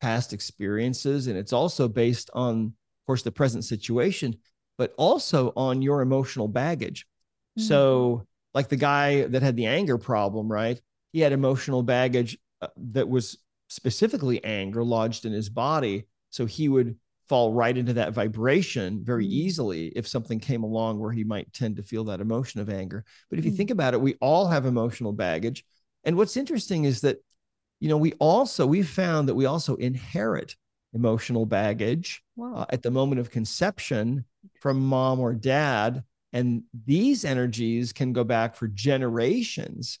past 0.00 0.32
experiences. 0.32 1.28
And 1.28 1.38
it's 1.38 1.52
also 1.52 1.86
based 1.88 2.28
on, 2.34 2.66
of 2.66 3.06
course, 3.06 3.22
the 3.22 3.30
present 3.30 3.64
situation, 3.64 4.34
but 4.78 4.92
also 4.98 5.52
on 5.54 5.80
your 5.80 6.02
emotional 6.02 6.48
baggage. 6.48 7.06
Mm-hmm. 7.56 7.68
So, 7.68 8.26
like 8.54 8.68
the 8.68 8.76
guy 8.76 9.22
that 9.26 9.42
had 9.42 9.56
the 9.56 9.66
anger 9.66 9.98
problem, 9.98 10.50
right? 10.50 10.80
He 11.12 11.20
had 11.20 11.32
emotional 11.32 11.82
baggage 11.82 12.38
uh, 12.60 12.68
that 12.76 13.08
was 13.08 13.38
specifically 13.68 14.42
anger 14.44 14.84
lodged 14.84 15.24
in 15.24 15.32
his 15.32 15.48
body. 15.48 16.06
So 16.30 16.46
he 16.46 16.68
would 16.68 16.96
fall 17.28 17.52
right 17.52 17.76
into 17.76 17.94
that 17.94 18.12
vibration 18.12 19.02
very 19.02 19.24
mm. 19.26 19.30
easily 19.30 19.86
if 19.96 20.06
something 20.06 20.38
came 20.38 20.62
along 20.62 20.98
where 20.98 21.12
he 21.12 21.24
might 21.24 21.52
tend 21.52 21.76
to 21.76 21.82
feel 21.82 22.04
that 22.04 22.20
emotion 22.20 22.60
of 22.60 22.68
anger. 22.68 23.04
But 23.30 23.38
if 23.38 23.44
you 23.44 23.52
mm. 23.52 23.56
think 23.56 23.70
about 23.70 23.94
it, 23.94 24.00
we 24.00 24.14
all 24.20 24.48
have 24.48 24.66
emotional 24.66 25.12
baggage. 25.12 25.64
And 26.04 26.16
what's 26.16 26.36
interesting 26.36 26.84
is 26.84 27.00
that, 27.02 27.24
you 27.80 27.88
know, 27.88 27.96
we 27.96 28.12
also, 28.14 28.66
we've 28.66 28.88
found 28.88 29.28
that 29.28 29.34
we 29.34 29.46
also 29.46 29.76
inherit 29.76 30.56
emotional 30.94 31.46
baggage 31.46 32.22
wow. 32.36 32.54
uh, 32.54 32.66
at 32.70 32.82
the 32.82 32.90
moment 32.90 33.20
of 33.20 33.30
conception 33.30 34.24
from 34.60 34.80
mom 34.80 35.20
or 35.20 35.32
dad. 35.32 36.04
And 36.32 36.62
these 36.86 37.24
energies 37.24 37.92
can 37.92 38.12
go 38.12 38.24
back 38.24 38.56
for 38.56 38.68
generations. 38.68 39.98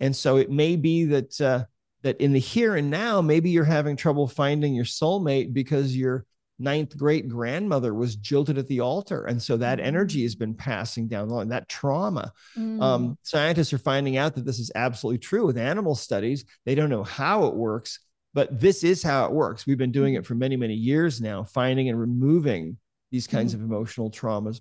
And 0.00 0.14
so 0.14 0.36
it 0.36 0.50
may 0.50 0.76
be 0.76 1.04
that, 1.06 1.40
uh, 1.40 1.64
that 2.02 2.20
in 2.20 2.32
the 2.32 2.40
here 2.40 2.76
and 2.76 2.90
now, 2.90 3.20
maybe 3.20 3.50
you're 3.50 3.64
having 3.64 3.96
trouble 3.96 4.28
finding 4.28 4.74
your 4.74 4.84
soulmate 4.84 5.52
because 5.52 5.96
your 5.96 6.26
ninth 6.58 6.96
great 6.96 7.28
grandmother 7.28 7.94
was 7.94 8.16
jilted 8.16 8.58
at 8.58 8.68
the 8.68 8.80
altar. 8.80 9.24
And 9.24 9.42
so 9.42 9.56
that 9.56 9.80
energy 9.80 10.22
has 10.22 10.34
been 10.34 10.54
passing 10.54 11.08
down 11.08 11.28
the 11.28 11.34
line, 11.34 11.48
that 11.48 11.68
trauma. 11.68 12.32
Mm. 12.56 12.80
Um, 12.80 13.18
scientists 13.22 13.72
are 13.72 13.78
finding 13.78 14.16
out 14.16 14.34
that 14.34 14.44
this 14.44 14.60
is 14.60 14.70
absolutely 14.74 15.18
true 15.18 15.46
with 15.46 15.58
animal 15.58 15.94
studies. 15.94 16.44
They 16.64 16.74
don't 16.74 16.90
know 16.90 17.02
how 17.02 17.46
it 17.46 17.54
works, 17.54 18.00
but 18.34 18.60
this 18.60 18.84
is 18.84 19.02
how 19.02 19.26
it 19.26 19.32
works. 19.32 19.66
We've 19.66 19.78
been 19.78 19.92
doing 19.92 20.14
it 20.14 20.24
for 20.24 20.34
many, 20.34 20.56
many 20.56 20.74
years 20.74 21.20
now, 21.20 21.42
finding 21.42 21.88
and 21.88 21.98
removing 21.98 22.76
these 23.10 23.26
kinds 23.26 23.52
mm. 23.52 23.56
of 23.56 23.62
emotional 23.62 24.10
traumas. 24.10 24.60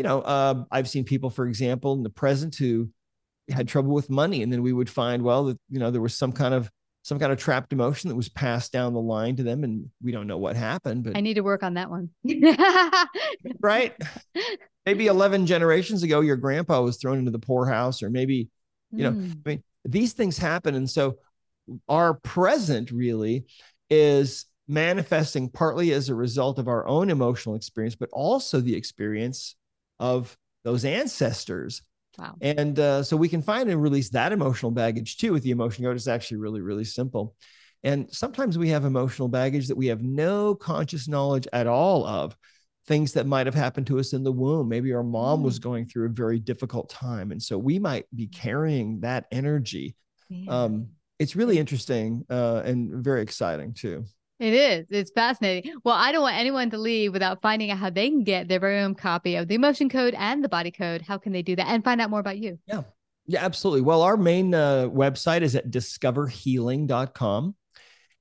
You 0.00 0.04
know, 0.04 0.22
uh, 0.22 0.64
I've 0.70 0.88
seen 0.88 1.04
people, 1.04 1.28
for 1.28 1.46
example, 1.46 1.92
in 1.92 2.02
the 2.02 2.08
present 2.08 2.56
who 2.56 2.88
had 3.50 3.68
trouble 3.68 3.92
with 3.92 4.08
money, 4.08 4.42
and 4.42 4.50
then 4.50 4.62
we 4.62 4.72
would 4.72 4.88
find, 4.88 5.22
well, 5.22 5.44
that 5.44 5.58
you 5.68 5.78
know 5.78 5.90
there 5.90 6.00
was 6.00 6.16
some 6.16 6.32
kind 6.32 6.54
of 6.54 6.70
some 7.02 7.18
kind 7.18 7.32
of 7.32 7.38
trapped 7.38 7.72
emotion 7.72 8.08
that 8.08 8.16
was 8.16 8.30
passed 8.30 8.72
down 8.72 8.94
the 8.94 9.00
line 9.00 9.36
to 9.36 9.42
them 9.42 9.64
and 9.64 9.88
we 10.02 10.12
don't 10.12 10.26
know 10.26 10.38
what 10.38 10.54
happened 10.56 11.02
but 11.02 11.16
i 11.16 11.20
need 11.20 11.34
to 11.34 11.40
work 11.40 11.62
on 11.62 11.74
that 11.74 11.88
one 11.90 12.10
right 13.60 13.94
maybe 14.84 15.06
11 15.06 15.46
generations 15.46 16.02
ago 16.02 16.20
your 16.20 16.36
grandpa 16.36 16.82
was 16.82 16.98
thrown 16.98 17.18
into 17.18 17.30
the 17.30 17.38
poorhouse 17.38 18.02
or 18.02 18.10
maybe 18.10 18.48
you 18.90 19.02
know 19.02 19.12
mm. 19.12 19.32
i 19.46 19.48
mean 19.48 19.62
these 19.86 20.12
things 20.12 20.36
happen 20.36 20.74
and 20.74 20.90
so 20.90 21.16
our 21.88 22.14
present 22.14 22.90
really 22.90 23.46
is 23.88 24.44
manifesting 24.68 25.48
partly 25.48 25.92
as 25.92 26.08
a 26.08 26.14
result 26.14 26.58
of 26.58 26.68
our 26.68 26.86
own 26.86 27.08
emotional 27.08 27.54
experience 27.54 27.96
but 27.96 28.10
also 28.12 28.60
the 28.60 28.76
experience 28.76 29.56
of 30.00 30.36
those 30.64 30.84
ancestors 30.84 31.82
Wow. 32.18 32.36
And 32.40 32.78
uh, 32.78 33.02
so 33.02 33.16
we 33.16 33.28
can 33.28 33.40
find 33.40 33.70
and 33.70 33.82
release 33.82 34.10
that 34.10 34.32
emotional 34.32 34.70
baggage 34.70 35.16
too 35.16 35.32
with 35.32 35.42
the 35.42 35.52
emotion 35.52 35.84
code. 35.84 35.96
It's 35.96 36.08
actually 36.08 36.38
really, 36.38 36.60
really 36.60 36.84
simple. 36.84 37.34
And 37.82 38.12
sometimes 38.12 38.58
we 38.58 38.68
have 38.68 38.84
emotional 38.84 39.28
baggage 39.28 39.68
that 39.68 39.76
we 39.76 39.86
have 39.86 40.02
no 40.02 40.54
conscious 40.54 41.08
knowledge 41.08 41.48
at 41.52 41.66
all 41.66 42.06
of 42.06 42.36
things 42.86 43.12
that 43.14 43.26
might 43.26 43.46
have 43.46 43.54
happened 43.54 43.86
to 43.86 43.98
us 43.98 44.12
in 44.12 44.22
the 44.22 44.32
womb. 44.32 44.68
Maybe 44.68 44.92
our 44.92 45.02
mom 45.02 45.40
mm. 45.40 45.44
was 45.44 45.58
going 45.58 45.86
through 45.86 46.06
a 46.06 46.10
very 46.10 46.38
difficult 46.38 46.90
time. 46.90 47.32
And 47.32 47.42
so 47.42 47.56
we 47.56 47.78
might 47.78 48.04
be 48.14 48.26
carrying 48.26 49.00
that 49.00 49.26
energy. 49.30 49.96
Yeah. 50.28 50.64
Um, 50.64 50.88
it's 51.18 51.36
really 51.36 51.58
interesting 51.58 52.24
uh, 52.28 52.62
and 52.64 53.02
very 53.02 53.22
exciting 53.22 53.72
too. 53.72 54.04
It 54.40 54.54
is. 54.54 54.86
It's 54.88 55.10
fascinating. 55.10 55.74
Well, 55.84 55.94
I 55.94 56.12
don't 56.12 56.22
want 56.22 56.36
anyone 56.36 56.70
to 56.70 56.78
leave 56.78 57.12
without 57.12 57.42
finding 57.42 57.70
out 57.70 57.76
how 57.76 57.90
they 57.90 58.08
can 58.08 58.24
get 58.24 58.48
their 58.48 58.58
very 58.58 58.80
own 58.80 58.94
copy 58.94 59.36
of 59.36 59.48
the 59.48 59.54
emotion 59.54 59.90
code 59.90 60.14
and 60.16 60.42
the 60.42 60.48
body 60.48 60.70
code. 60.70 61.02
How 61.02 61.18
can 61.18 61.32
they 61.32 61.42
do 61.42 61.54
that 61.56 61.66
and 61.68 61.84
find 61.84 62.00
out 62.00 62.08
more 62.08 62.20
about 62.20 62.38
you? 62.38 62.58
Yeah. 62.66 62.82
Yeah, 63.26 63.44
absolutely. 63.44 63.82
Well, 63.82 64.00
our 64.00 64.16
main 64.16 64.54
uh, 64.54 64.88
website 64.88 65.42
is 65.42 65.54
at 65.54 65.70
discoverhealing.com. 65.70 67.54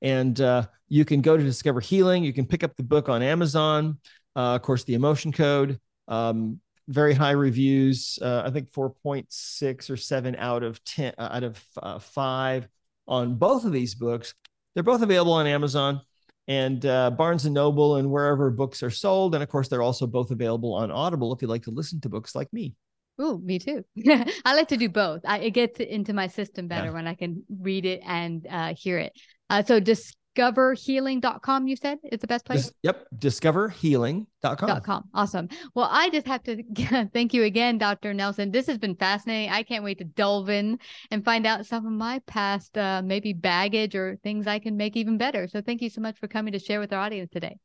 And 0.02 0.42
uh, 0.42 0.68
you 0.90 1.06
can 1.06 1.22
go 1.22 1.38
to 1.38 1.44
Discover 1.44 1.80
Healing. 1.80 2.26
You 2.26 2.34
can 2.34 2.46
pick 2.46 2.66
up 2.66 2.76
the 2.76 2.84
book 2.84 3.08
on 3.08 3.24
Amazon. 3.24 3.98
Uh, 4.36 4.56
of 4.56 4.62
course, 4.62 4.84
the 4.84 4.96
emotion 4.96 5.32
code. 5.32 5.80
Um, 6.10 6.60
very 6.90 7.14
high 7.14 7.32
reviews. 7.32 8.20
Uh, 8.22 8.44
I 8.46 8.52
think 8.52 8.72
4.6 8.72 9.90
or 9.90 9.98
7 9.98 10.36
out 10.36 10.64
of 10.64 10.84
10 10.84 11.14
uh, 11.18 11.30
out 11.32 11.44
of 11.44 11.64
uh, 11.82 12.00
5 12.00 12.68
on 13.08 13.36
both 13.36 13.64
of 13.64 13.72
these 13.72 13.96
books. 13.96 14.34
They're 14.74 14.84
both 14.84 15.02
available 15.02 15.34
on 15.34 15.48
Amazon 15.48 16.02
and 16.50 16.84
uh, 16.84 17.12
Barnes 17.12 17.46
and 17.46 17.54
Noble 17.54 17.98
and 17.98 18.10
wherever 18.10 18.50
books 18.50 18.82
are 18.82 18.90
sold. 18.90 19.36
And 19.36 19.44
of 19.44 19.50
course, 19.50 19.68
they're 19.68 19.84
also 19.84 20.08
both 20.08 20.32
available 20.32 20.74
on 20.74 20.90
Audible 20.90 21.32
if 21.32 21.44
you 21.44 21.48
like 21.48 21.62
to 21.64 21.72
listen 21.72 22.02
to 22.02 22.10
books 22.10 22.34
like 22.34 22.52
me. 22.52 22.74
Oh, 23.20 23.38
me 23.38 23.60
too. 23.60 23.86
I 24.46 24.56
like 24.56 24.70
to 24.70 24.78
do 24.78 24.90
both. 24.90 25.22
I, 25.26 25.40
it 25.40 25.52
gets 25.52 25.80
into 25.80 26.12
my 26.12 26.26
system 26.26 26.68
better 26.68 26.88
yeah. 26.88 26.94
when 26.94 27.06
I 27.06 27.14
can 27.14 27.44
read 27.62 27.86
it 27.86 28.02
and 28.04 28.48
uh, 28.50 28.74
hear 28.76 28.98
it. 28.98 29.14
Uh, 29.52 29.62
so 29.62 29.80
just 29.80 30.16
discoverhealing.com 30.40 31.68
you 31.68 31.76
said 31.76 32.00
is 32.12 32.20
the 32.20 32.28
best 32.28 32.46
place? 32.46 32.66
Dis- 32.66 32.74
yep 32.84 33.08
discoverhealing.com 33.18 34.82
.com. 34.82 35.10
awesome. 35.14 35.50
Well 35.76 35.90
i 35.92 36.10
just 36.10 36.28
have 36.28 36.44
to 36.44 36.64
thank 37.14 37.34
you 37.34 37.44
again 37.44 37.78
dr 37.78 38.14
nelson. 38.14 38.52
This 38.52 38.68
has 38.68 38.78
been 38.78 38.96
fascinating. 38.96 39.52
I 39.52 39.64
can't 39.64 39.84
wait 39.84 39.98
to 40.00 40.04
delve 40.06 40.50
in 40.50 40.80
and 41.12 41.24
find 41.24 41.46
out 41.46 41.66
some 41.66 41.86
of 41.86 41.92
my 41.92 42.20
past 42.28 42.78
uh, 42.78 43.02
maybe 43.04 43.34
baggage 43.34 43.96
or 43.96 44.18
things 44.24 44.48
i 44.48 44.60
can 44.60 44.78
make 44.78 44.96
even 44.96 45.18
better. 45.18 45.48
So 45.48 45.62
thank 45.62 45.82
you 45.82 45.90
so 45.90 46.02
much 46.02 46.18
for 46.18 46.28
coming 46.28 46.54
to 46.54 46.60
share 46.60 46.80
with 46.80 46.94
our 46.94 47.00
audience 47.00 47.30
today. 47.32 47.58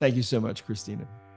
Thank 0.00 0.16
you 0.16 0.22
so 0.22 0.40
much 0.40 0.64
christina 0.64 1.06